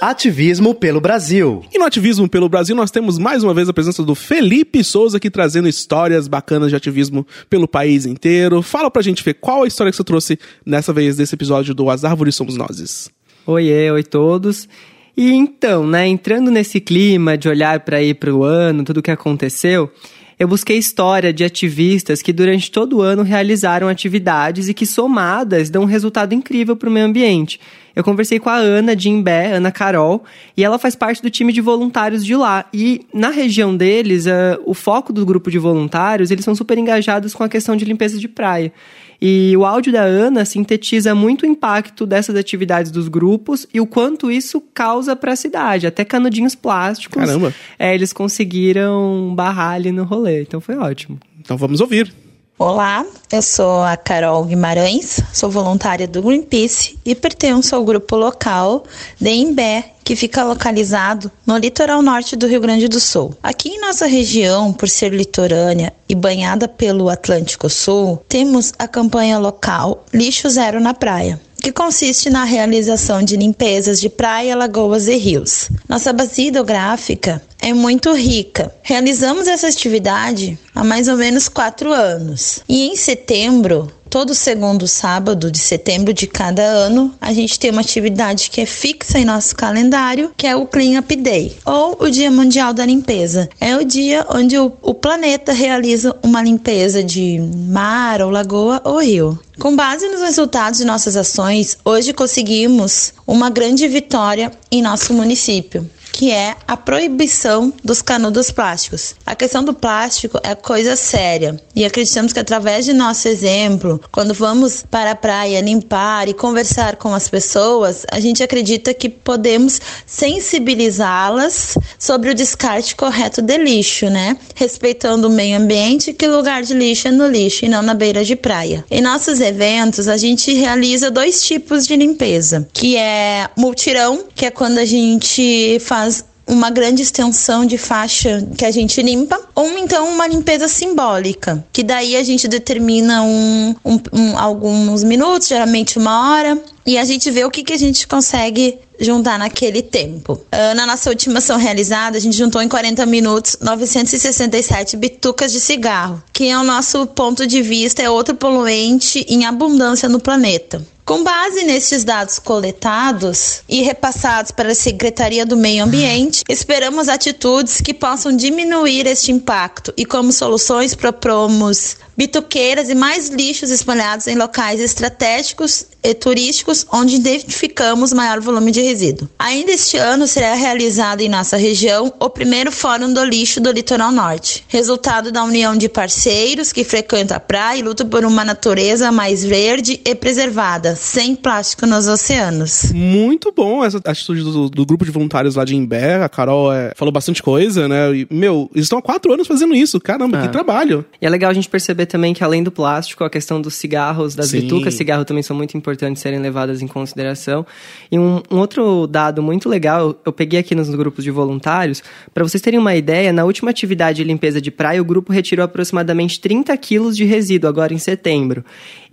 Ativismo 0.00 0.74
pelo 0.74 1.00
Brasil. 1.00 1.64
E 1.72 1.78
no 1.78 1.84
Ativismo 1.84 2.28
pelo 2.28 2.48
Brasil 2.48 2.74
nós 2.74 2.90
temos 2.90 3.18
mais 3.18 3.42
uma 3.42 3.54
vez 3.54 3.68
a 3.68 3.72
presença 3.72 4.02
do 4.02 4.14
Felipe 4.14 4.82
Souza 4.82 5.16
aqui 5.16 5.30
trazendo 5.30 5.68
histórias 5.68 6.28
bacanas 6.28 6.70
de 6.70 6.76
ativismo 6.76 7.26
pelo 7.48 7.66
país 7.68 8.04
inteiro. 8.04 8.60
Fala 8.60 8.90
pra 8.90 9.02
gente 9.02 9.22
ver 9.22 9.34
qual 9.34 9.62
a 9.62 9.66
história 9.66 9.90
que 9.90 9.96
você 9.96 10.04
trouxe 10.04 10.38
nessa 10.66 10.92
vez 10.92 11.16
desse 11.16 11.34
episódio 11.34 11.74
do 11.74 11.88
As 11.88 12.04
Árvores 12.04 12.34
Somos 12.34 12.56
Nozes. 12.56 13.10
Oiê, 13.46 13.90
oi 13.90 14.02
todos. 14.02 14.68
E 15.16 15.30
então, 15.30 15.86
né, 15.86 16.06
entrando 16.06 16.50
nesse 16.50 16.80
clima 16.80 17.38
de 17.38 17.48
olhar 17.48 17.80
para 17.80 18.02
ir 18.02 18.14
para 18.14 18.34
o 18.34 18.42
ano, 18.42 18.82
tudo 18.82 18.98
o 18.98 19.02
que 19.02 19.12
aconteceu, 19.12 19.90
eu 20.38 20.48
busquei 20.48 20.76
história 20.76 21.32
de 21.32 21.44
ativistas 21.44 22.20
que 22.20 22.32
durante 22.32 22.70
todo 22.70 22.96
o 22.96 23.02
ano 23.02 23.22
realizaram 23.22 23.88
atividades 23.88 24.68
e 24.68 24.74
que 24.74 24.84
somadas 24.84 25.70
dão 25.70 25.82
um 25.82 25.86
resultado 25.86 26.34
incrível 26.34 26.74
para 26.74 26.88
o 26.88 26.92
meio 26.92 27.06
ambiente. 27.06 27.60
Eu 27.94 28.02
conversei 28.02 28.40
com 28.40 28.50
a 28.50 28.56
Ana 28.56 28.96
de 28.96 29.08
Imbé, 29.08 29.52
Ana 29.52 29.70
Carol, 29.70 30.24
e 30.56 30.64
ela 30.64 30.78
faz 30.78 30.96
parte 30.96 31.22
do 31.22 31.30
time 31.30 31.52
de 31.52 31.60
voluntários 31.60 32.24
de 32.24 32.34
lá. 32.34 32.66
E 32.72 33.06
na 33.12 33.30
região 33.30 33.76
deles, 33.76 34.26
uh, 34.26 34.60
o 34.64 34.74
foco 34.74 35.12
do 35.12 35.24
grupo 35.24 35.50
de 35.50 35.58
voluntários, 35.58 36.30
eles 36.30 36.44
são 36.44 36.54
super 36.54 36.76
engajados 36.76 37.34
com 37.34 37.44
a 37.44 37.48
questão 37.48 37.76
de 37.76 37.84
limpeza 37.84 38.18
de 38.18 38.26
praia. 38.26 38.72
E 39.20 39.56
o 39.56 39.64
áudio 39.64 39.92
da 39.92 40.02
Ana 40.02 40.44
sintetiza 40.44 41.14
muito 41.14 41.44
o 41.44 41.46
impacto 41.46 42.04
dessas 42.04 42.36
atividades 42.36 42.90
dos 42.90 43.08
grupos 43.08 43.66
e 43.72 43.80
o 43.80 43.86
quanto 43.86 44.30
isso 44.30 44.60
causa 44.74 45.14
para 45.14 45.32
a 45.32 45.36
cidade. 45.36 45.86
Até 45.86 46.04
canudinhos 46.04 46.54
plásticos. 46.54 47.24
Caramba. 47.24 47.54
É, 47.78 47.94
eles 47.94 48.12
conseguiram 48.12 49.32
barrar 49.34 49.74
ali 49.74 49.92
no 49.92 50.04
rolê. 50.04 50.42
Então 50.42 50.60
foi 50.60 50.76
ótimo. 50.76 51.18
Então 51.40 51.56
vamos 51.56 51.80
ouvir. 51.80 52.12
Olá, 52.56 53.04
eu 53.32 53.42
sou 53.42 53.82
a 53.82 53.96
Carol 53.96 54.44
Guimarães, 54.44 55.18
sou 55.32 55.50
voluntária 55.50 56.06
do 56.06 56.22
Greenpeace 56.22 56.96
e 57.04 57.12
pertenço 57.12 57.74
ao 57.74 57.82
grupo 57.82 58.14
local 58.14 58.84
de 59.20 59.28
Imbé, 59.28 59.90
que 60.04 60.14
fica 60.14 60.44
localizado 60.44 61.32
no 61.44 61.56
litoral 61.56 62.00
norte 62.00 62.36
do 62.36 62.46
Rio 62.46 62.60
Grande 62.60 62.86
do 62.86 63.00
Sul. 63.00 63.36
Aqui 63.42 63.70
em 63.70 63.80
nossa 63.80 64.06
região, 64.06 64.72
por 64.72 64.88
ser 64.88 65.12
litorânea 65.12 65.92
e 66.08 66.14
banhada 66.14 66.68
pelo 66.68 67.08
Atlântico 67.08 67.68
Sul, 67.68 68.22
temos 68.28 68.72
a 68.78 68.86
campanha 68.86 69.36
local 69.36 70.04
Lixo 70.14 70.48
Zero 70.48 70.78
na 70.78 70.94
Praia 70.94 71.40
que 71.64 71.72
consiste 71.72 72.28
na 72.28 72.44
realização 72.44 73.22
de 73.22 73.38
limpezas 73.38 73.98
de 73.98 74.10
praia, 74.10 74.54
lagoas 74.54 75.08
e 75.08 75.16
rios. 75.16 75.70
Nossa 75.88 76.12
base 76.12 76.48
hidrográfica 76.48 77.40
é 77.64 77.72
muito 77.72 78.12
rica. 78.12 78.70
Realizamos 78.82 79.48
essa 79.48 79.66
atividade 79.66 80.58
há 80.74 80.84
mais 80.84 81.08
ou 81.08 81.16
menos 81.16 81.48
quatro 81.48 81.94
anos. 81.94 82.60
E 82.68 82.88
em 82.88 82.94
setembro, 82.94 83.90
todo 84.10 84.34
segundo 84.34 84.86
sábado 84.86 85.50
de 85.50 85.58
setembro 85.58 86.12
de 86.12 86.26
cada 86.26 86.62
ano, 86.62 87.14
a 87.18 87.32
gente 87.32 87.58
tem 87.58 87.70
uma 87.70 87.80
atividade 87.80 88.50
que 88.50 88.60
é 88.60 88.66
fixa 88.66 89.18
em 89.18 89.24
nosso 89.24 89.56
calendário, 89.56 90.30
que 90.36 90.46
é 90.46 90.54
o 90.54 90.66
Clean 90.66 91.00
Up 91.00 91.16
Day, 91.16 91.56
ou 91.64 91.96
o 92.00 92.10
Dia 92.10 92.30
Mundial 92.30 92.74
da 92.74 92.84
Limpeza. 92.84 93.48
É 93.58 93.74
o 93.74 93.82
dia 93.82 94.26
onde 94.28 94.58
o, 94.58 94.70
o 94.82 94.92
planeta 94.92 95.50
realiza 95.54 96.14
uma 96.22 96.42
limpeza 96.42 97.02
de 97.02 97.40
mar, 97.70 98.20
ou 98.20 98.30
lagoa 98.30 98.82
ou 98.84 99.00
rio. 99.00 99.38
Com 99.58 99.74
base 99.74 100.06
nos 100.08 100.20
resultados 100.20 100.80
de 100.80 100.84
nossas 100.84 101.16
ações, 101.16 101.78
hoje 101.82 102.12
conseguimos 102.12 103.14
uma 103.26 103.48
grande 103.48 103.88
vitória 103.88 104.52
em 104.70 104.82
nosso 104.82 105.14
município 105.14 105.88
que 106.14 106.30
é 106.30 106.54
a 106.68 106.76
proibição 106.76 107.72
dos 107.82 108.00
canudos 108.00 108.48
plásticos. 108.48 109.16
A 109.26 109.34
questão 109.34 109.64
do 109.64 109.74
plástico 109.74 110.38
é 110.44 110.54
coisa 110.54 110.94
séria 110.94 111.60
e 111.74 111.84
acreditamos 111.84 112.32
que 112.32 112.38
através 112.38 112.84
de 112.84 112.92
nosso 112.92 113.26
exemplo, 113.26 114.00
quando 114.12 114.32
vamos 114.32 114.84
para 114.88 115.10
a 115.10 115.16
praia 115.16 115.60
limpar 115.60 116.28
e 116.28 116.32
conversar 116.32 116.94
com 116.94 117.12
as 117.12 117.28
pessoas, 117.28 118.06
a 118.12 118.20
gente 118.20 118.44
acredita 118.44 118.94
que 118.94 119.08
podemos 119.08 119.80
sensibilizá-las 120.06 121.76
sobre 121.98 122.30
o 122.30 122.34
descarte 122.34 122.94
correto 122.94 123.42
de 123.42 123.58
lixo, 123.58 124.08
né? 124.08 124.36
Respeitando 124.54 125.26
o 125.26 125.30
meio 125.30 125.58
ambiente, 125.58 126.12
que 126.12 126.28
lugar 126.28 126.62
de 126.62 126.74
lixo 126.74 127.08
é 127.08 127.10
no 127.10 127.26
lixo 127.26 127.64
e 127.64 127.68
não 127.68 127.82
na 127.82 127.92
beira 127.92 128.24
de 128.24 128.36
praia. 128.36 128.84
Em 128.88 129.00
nossos 129.00 129.40
eventos, 129.40 130.06
a 130.06 130.16
gente 130.16 130.52
realiza 130.54 131.10
dois 131.10 131.42
tipos 131.42 131.88
de 131.88 131.96
limpeza, 131.96 132.68
que 132.72 132.96
é 132.96 133.48
multirão, 133.58 134.26
que 134.32 134.46
é 134.46 134.50
quando 134.52 134.78
a 134.78 134.84
gente 134.84 135.80
faz 135.80 136.03
faz 136.03 136.03
uma 136.46 136.70
grande 136.70 137.02
extensão 137.02 137.64
de 137.64 137.78
faixa 137.78 138.46
que 138.56 138.64
a 138.64 138.70
gente 138.70 139.00
limpa, 139.02 139.40
ou 139.54 139.78
então 139.78 140.08
uma 140.08 140.26
limpeza 140.26 140.68
simbólica, 140.68 141.64
que 141.72 141.82
daí 141.82 142.16
a 142.16 142.22
gente 142.22 142.46
determina 142.46 143.22
um, 143.22 143.74
um, 143.84 144.00
um, 144.12 144.38
alguns 144.38 145.02
minutos, 145.02 145.48
geralmente 145.48 145.98
uma 145.98 146.32
hora, 146.32 146.60
e 146.86 146.98
a 146.98 147.04
gente 147.04 147.30
vê 147.30 147.44
o 147.44 147.50
que, 147.50 147.62
que 147.62 147.72
a 147.72 147.78
gente 147.78 148.06
consegue 148.06 148.78
juntar 149.00 149.38
naquele 149.38 149.82
tempo. 149.82 150.34
Uh, 150.34 150.74
na 150.76 150.86
nossa 150.86 151.10
última 151.10 151.38
ação 151.38 151.56
realizada, 151.56 152.16
a 152.16 152.20
gente 152.20 152.36
juntou 152.36 152.62
em 152.62 152.68
40 152.68 153.04
minutos 153.06 153.56
967 153.60 154.96
bitucas 154.96 155.50
de 155.52 155.60
cigarro, 155.60 156.22
que 156.32 156.48
é 156.48 156.58
o 156.58 156.62
nosso 156.62 157.06
ponto 157.06 157.46
de 157.46 157.62
vista, 157.62 158.02
é 158.02 158.10
outro 158.10 158.34
poluente 158.34 159.24
em 159.28 159.46
abundância 159.46 160.08
no 160.08 160.20
planeta. 160.20 160.84
Com 161.04 161.22
base 161.22 161.64
nestes 161.64 162.02
dados 162.02 162.38
coletados 162.38 163.62
e 163.68 163.82
repassados 163.82 164.50
para 164.50 164.72
a 164.72 164.74
Secretaria 164.74 165.44
do 165.44 165.54
Meio 165.54 165.84
Ambiente, 165.84 166.42
esperamos 166.48 167.10
atitudes 167.10 167.78
que 167.82 167.92
possam 167.92 168.34
diminuir 168.34 169.06
este 169.06 169.30
impacto 169.30 169.92
e, 169.98 170.06
como 170.06 170.32
soluções, 170.32 170.94
propomos 170.94 171.98
bituqueiras 172.16 172.88
e 172.88 172.94
mais 172.94 173.28
lixos 173.28 173.70
espalhados 173.70 174.26
em 174.26 174.36
locais 174.36 174.80
estratégicos 174.80 175.86
e 176.02 176.12
turísticos 176.14 176.86
onde 176.92 177.16
identificamos 177.16 178.12
maior 178.12 178.40
volume 178.40 178.70
de 178.70 178.80
resíduo. 178.82 179.28
Ainda 179.38 179.72
este 179.72 179.96
ano 179.96 180.26
será 180.26 180.54
realizado 180.54 181.20
em 181.22 181.28
nossa 181.28 181.56
região 181.56 182.12
o 182.20 182.28
primeiro 182.28 182.70
Fórum 182.70 183.12
do 183.12 183.24
Lixo 183.24 183.60
do 183.60 183.70
Litoral 183.70 184.12
Norte, 184.12 184.64
resultado 184.68 185.32
da 185.32 185.42
união 185.44 185.76
de 185.76 185.88
parceiros 185.88 186.72
que 186.72 186.84
frequentam 186.84 187.36
a 187.36 187.40
praia 187.40 187.78
e 187.78 187.82
lutam 187.82 188.08
por 188.08 188.24
uma 188.24 188.44
natureza 188.44 189.10
mais 189.10 189.44
verde 189.44 190.00
e 190.04 190.14
preservada, 190.14 190.94
sem 190.94 191.34
plástico 191.34 191.86
nos 191.86 192.06
oceanos. 192.06 192.92
Muito 192.92 193.50
bom 193.52 193.84
essa 193.84 193.98
atitude 194.04 194.42
do, 194.42 194.68
do 194.68 194.84
grupo 194.86 195.04
de 195.04 195.10
voluntários 195.10 195.54
lá 195.56 195.64
de 195.64 195.74
Imbé. 195.74 196.22
A 196.22 196.28
Carol 196.28 196.72
é, 196.72 196.92
falou 196.96 197.12
bastante 197.12 197.42
coisa, 197.42 197.88
né? 197.88 198.14
E, 198.14 198.26
meu, 198.30 198.70
eles 198.74 198.84
estão 198.86 198.98
há 198.98 199.02
quatro 199.02 199.32
anos 199.32 199.46
fazendo 199.46 199.74
isso. 199.74 199.98
Caramba, 200.00 200.40
que 200.42 200.46
Ah. 200.48 200.50
trabalho. 200.50 201.04
E 201.20 201.26
é 201.26 201.30
legal 201.30 201.50
a 201.50 201.54
gente 201.54 201.68
perceber 201.68 202.03
também 202.06 202.34
que 202.34 202.42
além 202.42 202.62
do 202.62 202.70
plástico, 202.70 203.24
a 203.24 203.30
questão 203.30 203.60
dos 203.60 203.74
cigarros, 203.74 204.34
das 204.34 204.48
Sim. 204.48 204.60
bitucas, 204.60 204.94
cigarro 204.94 205.24
também 205.24 205.42
são 205.42 205.56
muito 205.56 205.76
importantes 205.76 206.22
serem 206.22 206.38
levadas 206.38 206.82
em 206.82 206.86
consideração. 206.86 207.66
E 208.10 208.18
um, 208.18 208.42
um 208.50 208.58
outro 208.58 209.06
dado 209.06 209.42
muito 209.42 209.68
legal, 209.68 210.14
eu 210.24 210.32
peguei 210.32 210.60
aqui 210.60 210.74
nos 210.74 210.88
grupos 210.90 211.24
de 211.24 211.30
voluntários, 211.30 212.02
para 212.32 212.44
vocês 212.44 212.62
terem 212.62 212.78
uma 212.78 212.94
ideia, 212.94 213.32
na 213.32 213.44
última 213.44 213.70
atividade 213.70 214.18
de 214.18 214.24
limpeza 214.24 214.60
de 214.60 214.70
praia, 214.70 215.00
o 215.00 215.04
grupo 215.04 215.32
retirou 215.32 215.64
aproximadamente 215.64 216.40
30 216.40 216.76
quilos 216.76 217.16
de 217.16 217.24
resíduo 217.24 217.68
agora 217.68 217.92
em 217.92 217.98
setembro. 217.98 218.64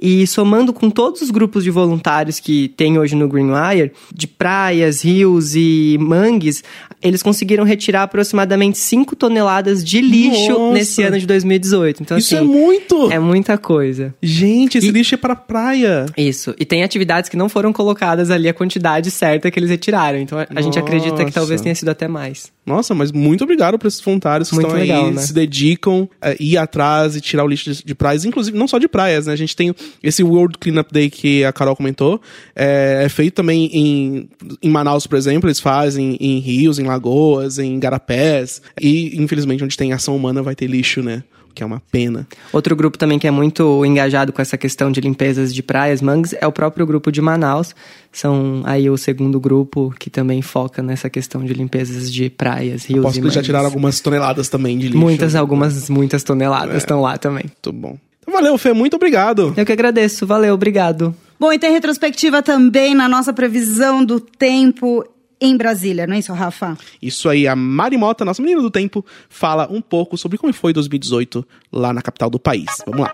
E 0.02 0.26
somando 0.26 0.72
com 0.72 0.90
todos 0.90 1.22
os 1.22 1.30
grupos 1.30 1.64
de 1.64 1.70
voluntários 1.70 2.40
que 2.40 2.70
tem 2.70 2.98
hoje 2.98 3.16
no 3.16 3.28
Greenwire, 3.28 3.92
de 4.14 4.28
praias, 4.28 5.04
rios 5.04 5.56
e 5.56 5.98
mangues, 6.00 6.64
eles 7.02 7.22
conseguiram 7.22 7.64
retirar 7.64 8.04
aproximadamente 8.04 8.78
5 8.78 9.16
toneladas 9.16 9.84
de 9.84 10.02
lixo 10.02 10.54
Nossa! 10.54 10.74
nesse 10.74 11.04
ano 11.04 11.20
de 11.20 11.28
2018. 11.28 12.02
Então, 12.02 12.18
Isso 12.18 12.36
assim, 12.36 12.44
é 12.44 12.48
muito! 12.48 13.12
É 13.12 13.20
muita 13.20 13.58
coisa. 13.58 14.14
Gente, 14.22 14.78
esse 14.78 14.90
lixo 14.90 15.16
é 15.16 15.18
pra 15.18 15.36
praia. 15.36 16.06
Isso. 16.18 16.56
E 16.58 16.66
tem 16.66 16.84
atividades 16.84 17.30
que 17.30 17.38
não 17.38 17.50
foram 17.50 17.74
colocadas 17.74 18.32
ali 18.32 18.48
a 18.48 18.54
quantidade 18.54 19.12
certa 19.12 19.52
que 19.52 19.60
eles 19.60 19.70
retiraram. 19.70 20.18
Então 20.18 20.40
a 20.40 20.62
a 20.62 20.64
gente 20.64 20.78
acredita 20.80 21.26
que 21.26 21.32
talvez 21.32 21.60
Nossa. 21.60 21.64
tenha 21.64 21.76
sido 21.76 21.90
até 21.90 22.08
mais. 22.08 22.52
Nossa, 22.64 22.94
mas 22.94 23.12
muito 23.12 23.44
obrigado 23.44 23.78
para 23.80 23.88
esses 23.88 24.00
voluntários 24.00 24.50
que 24.50 24.56
Muito 24.56 24.68
estão 24.68 24.80
legal, 24.80 25.06
aí, 25.06 25.12
né? 25.14 25.22
se 25.22 25.34
dedicam 25.34 26.08
a 26.22 26.36
ir 26.40 26.58
atrás 26.58 27.16
e 27.16 27.22
tirar 27.22 27.44
o 27.44 27.48
lixo 27.48 27.74
de, 27.74 27.84
de 27.84 27.96
praias, 27.96 28.24
inclusive 28.24 28.56
não 28.56 28.68
só 28.68 28.78
de 28.78 28.88
praias, 28.88 29.26
né? 29.26 29.34
A 29.34 29.36
gente 29.36 29.56
tem 29.56 29.74
esse 30.04 30.24
World 30.24 30.60
Cleanup 30.60 30.94
Day 30.94 31.10
que 31.10 31.44
a 31.44 31.52
Carol 31.52 31.76
comentou, 31.76 32.22
é, 32.56 33.02
é 33.04 33.10
feito 33.10 33.34
também 33.34 33.66
em, 33.74 34.30
em 34.62 34.70
Manaus, 34.70 35.08
por 35.08 35.18
exemplo, 35.18 35.48
eles 35.50 35.60
fazem 35.60 36.16
em 36.20 36.38
rios, 36.38 36.78
em 36.78 36.84
lagoas, 36.84 37.58
em 37.58 37.80
garapés, 37.80 38.62
e 38.80 39.20
infelizmente 39.20 39.64
onde 39.64 39.76
tem 39.76 39.92
ação 39.92 40.16
humana 40.16 40.44
vai 40.44 40.54
ter 40.54 40.68
lixo, 40.68 41.02
né? 41.02 41.24
Que 41.54 41.64
é 41.64 41.66
uma 41.66 41.82
pena. 41.92 42.28
Outro 42.54 42.76
grupo 42.76 42.98
também 42.98 43.20
que 43.20 43.28
é 43.28 43.32
muito 43.32 43.86
engajado 43.86 44.32
com 44.34 44.42
essa 44.42 44.58
questão 44.58 44.92
de 44.92 45.02
limpezas 45.02 45.54
de 45.54 45.62
praias, 45.62 46.02
mangues, 46.02 46.34
é 46.40 46.48
o 46.48 46.52
próprio 46.52 46.86
grupo 46.86 47.12
de 47.12 47.22
Manaus. 47.22 47.76
São 48.12 48.62
aí 48.66 48.90
o 48.90 48.98
segundo 48.98 49.40
grupo 49.40 49.94
que 50.00 50.10
também 50.10 50.42
foca 50.42 50.82
nessa 50.84 51.10
questão 51.10 51.44
de 51.44 51.54
limpezas 51.54 52.12
de 52.12 52.30
praias, 52.30 52.86
rios 52.86 53.02
Posso 53.04 53.18
e 53.18 53.22
que 53.22 53.26
eles 53.26 53.34
já 53.34 53.40
mangues. 53.40 53.46
tiraram 53.48 53.66
algumas 53.66 54.00
toneladas 54.00 54.50
também 54.50 54.78
de 54.78 54.88
lixo. 54.88 54.98
Muitas, 54.98 55.36
algumas, 55.36 55.90
muitas 55.90 56.24
toneladas 56.24 56.74
É. 56.76 56.78
estão 56.78 57.02
lá 57.02 57.18
também. 57.18 57.46
Muito 57.46 57.72
bom. 57.72 57.98
Então 58.22 58.34
valeu, 58.34 58.58
Fê, 58.58 58.72
muito 58.74 58.96
obrigado. 58.96 59.54
Eu 59.58 59.66
que 59.66 59.72
agradeço, 59.72 60.28
valeu, 60.28 60.54
obrigado. 60.54 61.16
Bom, 61.40 61.52
e 61.52 61.58
tem 61.58 61.72
retrospectiva 61.72 62.42
também 62.44 62.94
na 62.94 63.10
nossa 63.10 63.34
previsão 63.34 64.06
do 64.06 64.20
tempo 64.20 65.04
em 65.42 65.58
Brasília, 65.58 66.06
não 66.06 66.16
é 66.16 66.20
isso, 66.20 66.32
Rafa? 66.34 66.78
Isso 67.02 67.28
aí, 67.28 67.48
a 67.48 67.56
Mari 67.56 67.98
Mota, 67.98 68.24
nossa 68.24 68.42
menina 68.42 68.62
do 68.62 68.70
tempo, 68.70 69.04
fala 69.28 69.68
um 69.72 69.82
pouco 69.82 70.18
sobre 70.18 70.38
como 70.38 70.54
foi 70.54 70.72
2018 70.72 71.46
lá 71.72 71.92
na 71.92 72.02
capital 72.02 72.30
do 72.30 72.40
país. 72.40 72.70
Vamos 72.86 73.02
lá. 73.02 73.12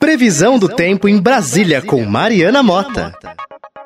Previsão 0.00 0.58
do 0.58 0.68
tempo 0.68 1.08
em 1.08 1.20
Brasília 1.20 1.82
com 1.82 2.04
Mariana 2.04 2.62
Mota. 2.62 3.12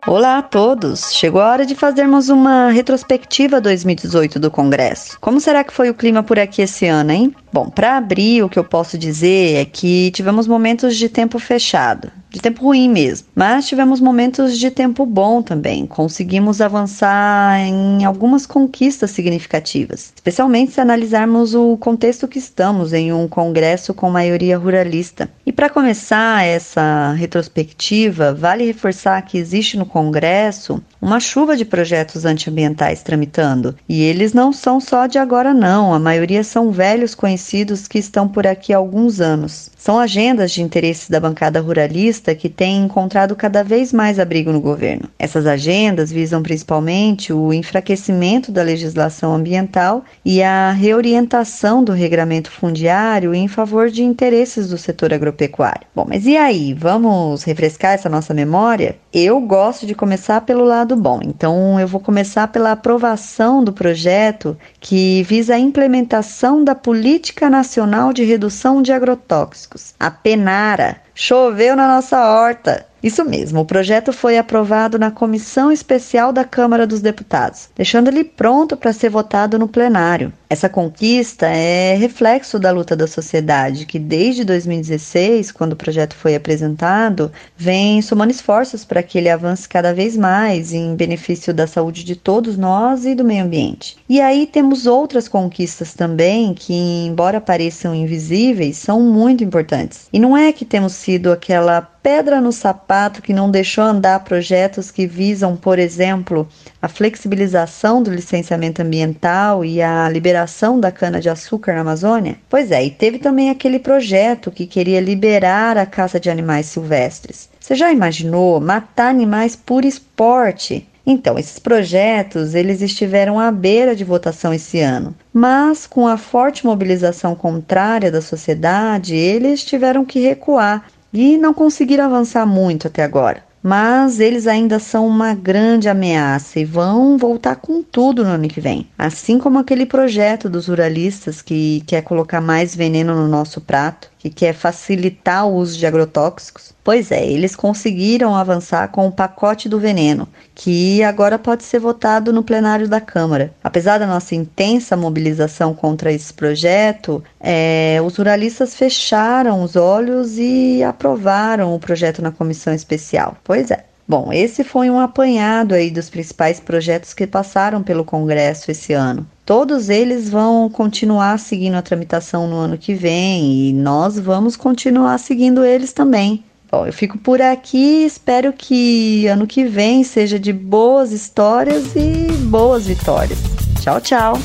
Olá 0.07 0.39
a 0.39 0.43
todos! 0.43 1.13
Chegou 1.13 1.41
a 1.41 1.51
hora 1.51 1.67
de 1.67 1.75
fazermos 1.75 2.29
uma 2.29 2.71
retrospectiva 2.71 3.61
2018 3.61 4.39
do 4.39 4.53
Congresso. 4.53 5.19
Como 5.21 5.41
será 5.41 5.65
que 5.65 5.73
foi 5.73 5.91
o 5.91 5.95
clima 5.95 6.23
por 6.23 6.39
aqui 6.39 6.63
esse 6.63 6.87
ano, 6.87 7.11
hein? 7.11 7.35
Bom, 7.53 7.69
para 7.69 7.97
abrir, 7.97 8.45
o 8.45 8.49
que 8.49 8.59
eu 8.59 8.63
posso 8.63 8.97
dizer 8.97 9.57
é 9.57 9.65
que 9.65 10.13
tivemos 10.13 10.47
momentos 10.47 10.97
de 10.97 11.09
tempo 11.09 11.39
fechado, 11.41 12.13
de 12.29 12.39
tempo 12.39 12.63
ruim 12.63 12.87
mesmo, 12.87 13.29
mas 13.35 13.67
tivemos 13.67 13.99
momentos 13.99 14.59
de 14.59 14.71
tempo 14.71 15.07
bom 15.07 15.41
também. 15.41 15.87
Conseguimos 15.87 16.61
avançar 16.61 17.59
em 17.61 18.05
algumas 18.05 18.45
conquistas 18.45 19.11
significativas, 19.11 20.13
especialmente 20.15 20.73
se 20.73 20.83
analisarmos 20.83 21.55
o 21.55 21.79
contexto 21.79 22.29
que 22.29 22.39
estamos 22.39 22.93
em 22.93 23.11
um 23.11 23.27
Congresso 23.27 23.95
com 23.95 24.11
maioria 24.11 24.59
ruralista. 24.59 25.31
E 25.47 25.51
para 25.51 25.71
começar 25.71 26.45
essa 26.45 27.13
retrospectiva, 27.13 28.35
vale 28.35 28.67
reforçar 28.67 29.23
que 29.23 29.39
existe 29.39 29.79
no 29.79 29.87
Congresso 29.97 30.83
uma 31.07 31.21
chuva 31.21 31.57
de 31.57 31.65
projetos 31.65 32.25
antiambientais 32.25 33.01
tramitando. 33.01 33.77
E 33.89 34.03
eles 34.03 34.33
não 34.33 34.53
são 34.53 34.81
só 34.81 35.07
de 35.07 35.19
agora, 35.19 35.55
não. 35.55 35.95
A 35.95 36.01
maioria 36.01 36.43
são 36.43 36.73
velhos 36.73 37.15
conhecidos 37.15 37.87
que 37.87 37.97
estão 37.97 38.27
por 38.27 38.45
aqui 38.45 38.73
há 38.73 38.77
alguns 38.77 39.21
anos. 39.21 39.71
São 39.77 40.01
agendas 40.01 40.51
de 40.51 40.63
interesse 40.63 41.09
da 41.09 41.21
bancada 41.21 41.61
ruralista 41.61 42.35
que 42.35 42.49
têm 42.49 42.79
encontrado 42.79 43.37
cada 43.37 43.63
vez 43.63 43.93
mais 43.93 44.19
abrigo 44.19 44.51
no 44.51 44.61
governo. 44.61 45.09
Essas 45.17 45.47
agendas 45.47 46.11
visam 46.11 46.43
principalmente 46.43 47.33
o 47.33 47.53
enfraquecimento 47.53 48.51
da 48.51 48.65
legislação 48.65 49.33
ambiental 49.33 50.05
e 50.25 50.43
a 50.43 50.73
reorientação 50.73 51.85
do 51.85 51.93
regramento 51.93 52.51
fundiário 52.51 53.33
em 53.33 53.47
favor 53.47 53.91
de 53.91 54.03
interesses 54.03 54.71
do 54.71 54.77
setor 54.77 55.15
agropecuário. 55.15 55.87
Bom, 55.95 56.05
mas 56.09 56.27
e 56.27 56.37
aí? 56.37 56.75
Vamos 56.75 57.45
refrescar 57.45 57.93
essa 57.93 58.09
nossa 58.09 58.35
memória? 58.35 58.97
Eu 59.13 59.41
gosto 59.41 59.87
de 59.87 59.95
começar 59.95 60.41
pelo 60.41 60.65
lado 60.65 60.96
bom, 60.97 61.21
então 61.23 61.79
eu 61.79 61.87
vou 61.87 62.01
começar 62.01 62.49
pela 62.49 62.73
aprovação 62.73 63.63
do 63.63 63.73
projeto 63.73 64.57
que 64.81 65.23
visa 65.23 65.55
a 65.55 65.59
implementação 65.59 66.65
da 66.65 66.75
Política 66.75 67.49
Nacional 67.51 68.13
de 68.13 68.25
Redução 68.25 68.83
de 68.83 68.93
Agrotóxicos, 68.93 69.95
a 70.01 70.11
PENARA. 70.11 71.06
Choveu 71.19 71.75
na 71.75 71.89
nossa 71.89 72.21
horta. 72.21 72.85
Isso 73.03 73.25
mesmo, 73.25 73.61
o 73.61 73.65
projeto 73.65 74.13
foi 74.13 74.37
aprovado 74.37 74.99
na 74.99 75.11
Comissão 75.11 75.71
Especial 75.71 76.33
da 76.33 76.45
Câmara 76.45 76.87
dos 76.87 77.01
Deputados, 77.01 77.69
deixando 77.77 78.09
ele 78.09 78.25
pronto 78.25 78.77
para 78.77 78.93
ser 78.93 79.11
votado 79.11 79.59
no 79.59 79.69
plenário. 79.69 80.33
Essa 80.49 80.69
conquista 80.69 81.47
é 81.47 81.95
reflexo 81.95 82.59
da 82.59 82.71
luta 82.71 82.97
da 82.97 83.07
sociedade, 83.07 83.87
que 83.87 83.99
desde 83.99 84.45
2016, 84.45 85.53
quando 85.53 85.73
o 85.73 85.77
projeto 85.77 86.15
foi 86.15 86.35
apresentado, 86.35 87.31
vem 87.57 88.01
somando 88.01 88.33
esforços 88.33 88.85
para 88.85 89.03
que 89.03 89.19
ele 89.19 89.29
avance 89.29 89.69
cada 89.69 89.93
vez 89.93 90.17
mais 90.17 90.73
em 90.73 90.95
benefício 90.95 91.53
da 91.53 91.67
saúde 91.67 92.03
de 92.03 92.17
todos 92.17 92.57
nós 92.57 93.05
e 93.05 93.15
do 93.15 93.25
meio 93.25 93.45
ambiente. 93.45 93.97
E 94.09 94.21
aí 94.21 94.47
temos 94.47 94.87
outras 94.87 95.29
conquistas 95.29 95.95
também 95.95 96.55
que, 96.55 96.73
embora 97.07 97.41
pareçam 97.41 97.95
invisíveis, 97.95 98.79
são 98.79 99.01
muito 99.01 99.45
importantes. 99.45 100.09
E 100.13 100.19
não 100.19 100.37
é 100.37 100.53
que 100.53 100.65
temos 100.65 100.95
sido 101.07 101.31
aquela 101.31 101.81
pedra 101.81 102.41
no 102.41 102.51
sapato 102.51 103.23
que 103.23 103.33
não 103.33 103.49
deixou 103.49 103.85
andar 103.85 104.25
projetos 104.25 104.91
que 104.91 105.07
visam, 105.07 105.57
por 105.57 105.79
exemplo, 105.79 106.49
a 106.83 106.89
flexibilização 106.89 108.03
do 108.03 108.11
licenciamento 108.11 108.83
ambiental 108.83 109.65
e 109.65 109.81
a 109.81 110.09
liberação 110.09 110.81
da 110.81 110.91
cana-de-açúcar 110.91 111.75
na 111.75 111.83
Amazônia? 111.83 112.39
Pois 112.49 112.73
é, 112.73 112.85
e 112.85 112.91
teve 112.91 113.19
também 113.19 113.51
aquele 113.51 113.79
projeto 113.79 114.51
que 114.51 114.67
queria 114.67 115.01
liberar 115.01 115.79
a 115.79 115.87
caça 115.87 116.19
de 116.19 116.29
animais 116.29 116.67
silvestres. 116.67 117.49
Você 117.61 117.77
já 117.77 117.93
imaginou 117.93 118.61
matar 118.61 119.11
animais 119.11 119.55
por 119.55 119.85
esporte? 119.85 120.89
Então, 121.09 121.39
esses 121.39 121.61
projetos, 121.61 122.53
eles 122.53 122.83
estiveram 122.83 123.39
à 123.39 123.53
beira 123.53 123.95
de 123.95 124.03
votação 124.03 124.53
esse 124.53 124.81
ano, 124.81 125.15
mas 125.33 125.87
com 125.87 126.09
a 126.09 126.17
forte 126.17 126.67
mobilização 126.67 127.33
contrária 127.37 128.11
da 128.11 128.21
sociedade, 128.21 129.15
eles 129.15 129.65
tiveram 129.65 130.05
que 130.05 130.19
recuar 130.19 130.85
e 131.17 131.39
não 131.39 131.55
conseguiram 131.55 132.05
avançar 132.05 132.45
muito 132.45 132.89
até 132.89 133.03
agora. 133.03 133.43
Mas 133.63 134.21
eles 134.21 134.47
ainda 134.47 134.79
são 134.79 135.09
uma 135.09 135.35
grande 135.35 135.89
ameaça 135.89 136.61
e 136.61 136.65
vão 136.65 137.17
voltar 137.17 137.57
com 137.57 137.83
tudo 137.83 138.23
no 138.23 138.31
ano 138.31 138.47
que 138.47 138.61
vem. 138.61 138.87
Assim 138.97 139.39
como 139.39 139.59
aquele 139.59 139.87
projeto 139.87 140.49
dos 140.49 140.69
ruralistas 140.69 141.43
que 141.43 141.83
quer 141.87 142.03
colocar 142.03 142.41
mais 142.41 142.77
veneno 142.77 143.17
no 143.17 143.27
nosso 143.27 143.61
prato, 143.61 144.09
que 144.19 144.31
quer 144.31 144.53
facilitar 144.53 145.49
o 145.49 145.55
uso 145.55 145.77
de 145.79 145.87
agrotóxicos. 145.87 146.75
Pois 146.85 147.11
é, 147.11 147.27
eles 147.27 147.57
conseguiram 147.57 148.37
avançar 148.37 148.87
com 148.89 149.09
o 149.09 149.13
pacote 149.13 149.69
do 149.69 149.81
veneno, 149.81 150.29
que 150.55 151.03
agora 151.03 151.37
pode 151.37 151.65
ser 151.65 151.81
votado 151.81 152.33
no 152.33 152.45
plenário 152.45 152.87
da 152.87 153.01
Câmara. 153.01 153.53
Apesar 153.67 153.99
da 153.99 154.07
nossa 154.07 154.33
intensa 154.33 154.97
mobilização 154.97 155.75
contra 155.75 156.13
esse 156.13 156.33
projeto, 156.33 157.21
é, 157.41 158.01
os 158.07 158.17
ruralistas 158.17 158.77
fecharam 158.77 159.61
os 159.61 159.75
olhos 159.75 160.39
e 160.39 160.85
aprovaram 160.85 161.75
o 161.75 161.81
projeto 161.81 162.23
na 162.23 162.31
comissão 162.31 162.73
especial. 162.73 163.37
Pois 163.43 163.73
é. 163.73 163.85
Bom, 164.07 164.33
esse 164.33 164.63
foi 164.63 164.89
um 164.89 165.01
apanhado 165.01 165.75
aí 165.75 165.91
dos 165.91 166.09
principais 166.09 166.61
projetos 166.61 167.13
que 167.13 167.27
passaram 167.27 167.83
pelo 167.83 168.05
Congresso 168.05 168.71
esse 168.71 168.93
ano. 168.93 169.27
Todos 169.45 169.89
eles 169.89 170.31
vão 170.31 170.71
continuar 170.71 171.37
seguindo 171.41 171.75
a 171.75 171.83
tramitação 171.83 172.47
no 172.47 172.55
ano 172.55 172.79
que 172.79 172.95
vem 172.95 173.69
e 173.69 173.73
nós 173.73 174.17
vamos 174.17 174.55
continuar 174.55 175.19
seguindo 175.19 175.65
eles 175.65 175.93
também. 175.93 176.45
Bom, 176.77 176.87
eu 176.87 176.93
fico 176.93 177.17
por 177.17 177.41
aqui, 177.41 178.05
espero 178.05 178.53
que 178.53 179.27
ano 179.29 179.47
que 179.47 179.65
vem 179.65 180.05
seja 180.05 180.39
de 180.39 180.53
boas 180.53 181.11
histórias 181.11 181.97
e 181.97 182.31
boas 182.43 182.87
vitórias. 182.87 183.39
Tchau, 183.81 183.99
tchau. 183.99 184.39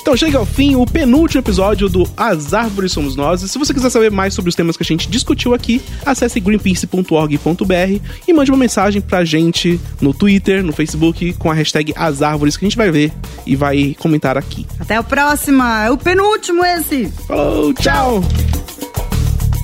Então 0.00 0.16
chega 0.16 0.36
ao 0.36 0.44
fim 0.44 0.74
o 0.74 0.84
penúltimo 0.84 1.40
episódio 1.40 1.88
do 1.88 2.04
As 2.16 2.52
Árvores 2.52 2.90
Somos 2.90 3.14
Nós. 3.14 3.42
Se 3.42 3.56
você 3.56 3.72
quiser 3.72 3.90
saber 3.90 4.10
mais 4.10 4.34
sobre 4.34 4.48
os 4.48 4.56
temas 4.56 4.76
que 4.76 4.82
a 4.82 4.86
gente 4.86 5.08
discutiu 5.08 5.54
aqui, 5.54 5.80
acesse 6.04 6.40
greenpeace.org.br 6.40 8.00
e 8.26 8.32
mande 8.32 8.50
uma 8.50 8.58
mensagem 8.58 9.00
pra 9.00 9.24
gente 9.24 9.80
no 10.00 10.12
Twitter, 10.12 10.64
no 10.64 10.72
Facebook, 10.72 11.32
com 11.34 11.48
a 11.48 11.54
hashtag 11.54 11.94
As 11.94 12.22
Árvores, 12.22 12.56
que 12.56 12.64
a 12.64 12.68
gente 12.68 12.76
vai 12.76 12.90
ver 12.90 13.12
e 13.46 13.54
vai 13.54 13.94
comentar 14.00 14.36
aqui. 14.36 14.66
Até 14.80 14.98
o 14.98 15.04
próximo, 15.04 15.62
é 15.62 15.92
o 15.92 15.96
penúltimo 15.96 16.64
esse. 16.64 17.06
Falou, 17.28 17.72
tchau! 17.72 18.20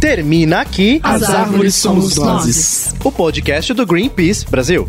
Termina 0.01 0.63
aqui 0.63 0.99
As 1.03 1.25
Árvores 1.25 1.75
Somos 1.75 2.17
Nós. 2.17 2.95
o 3.05 3.13
podcast 3.13 3.75
do 3.75 3.85
Greenpeace 3.85 4.47
Brasil. 4.49 4.89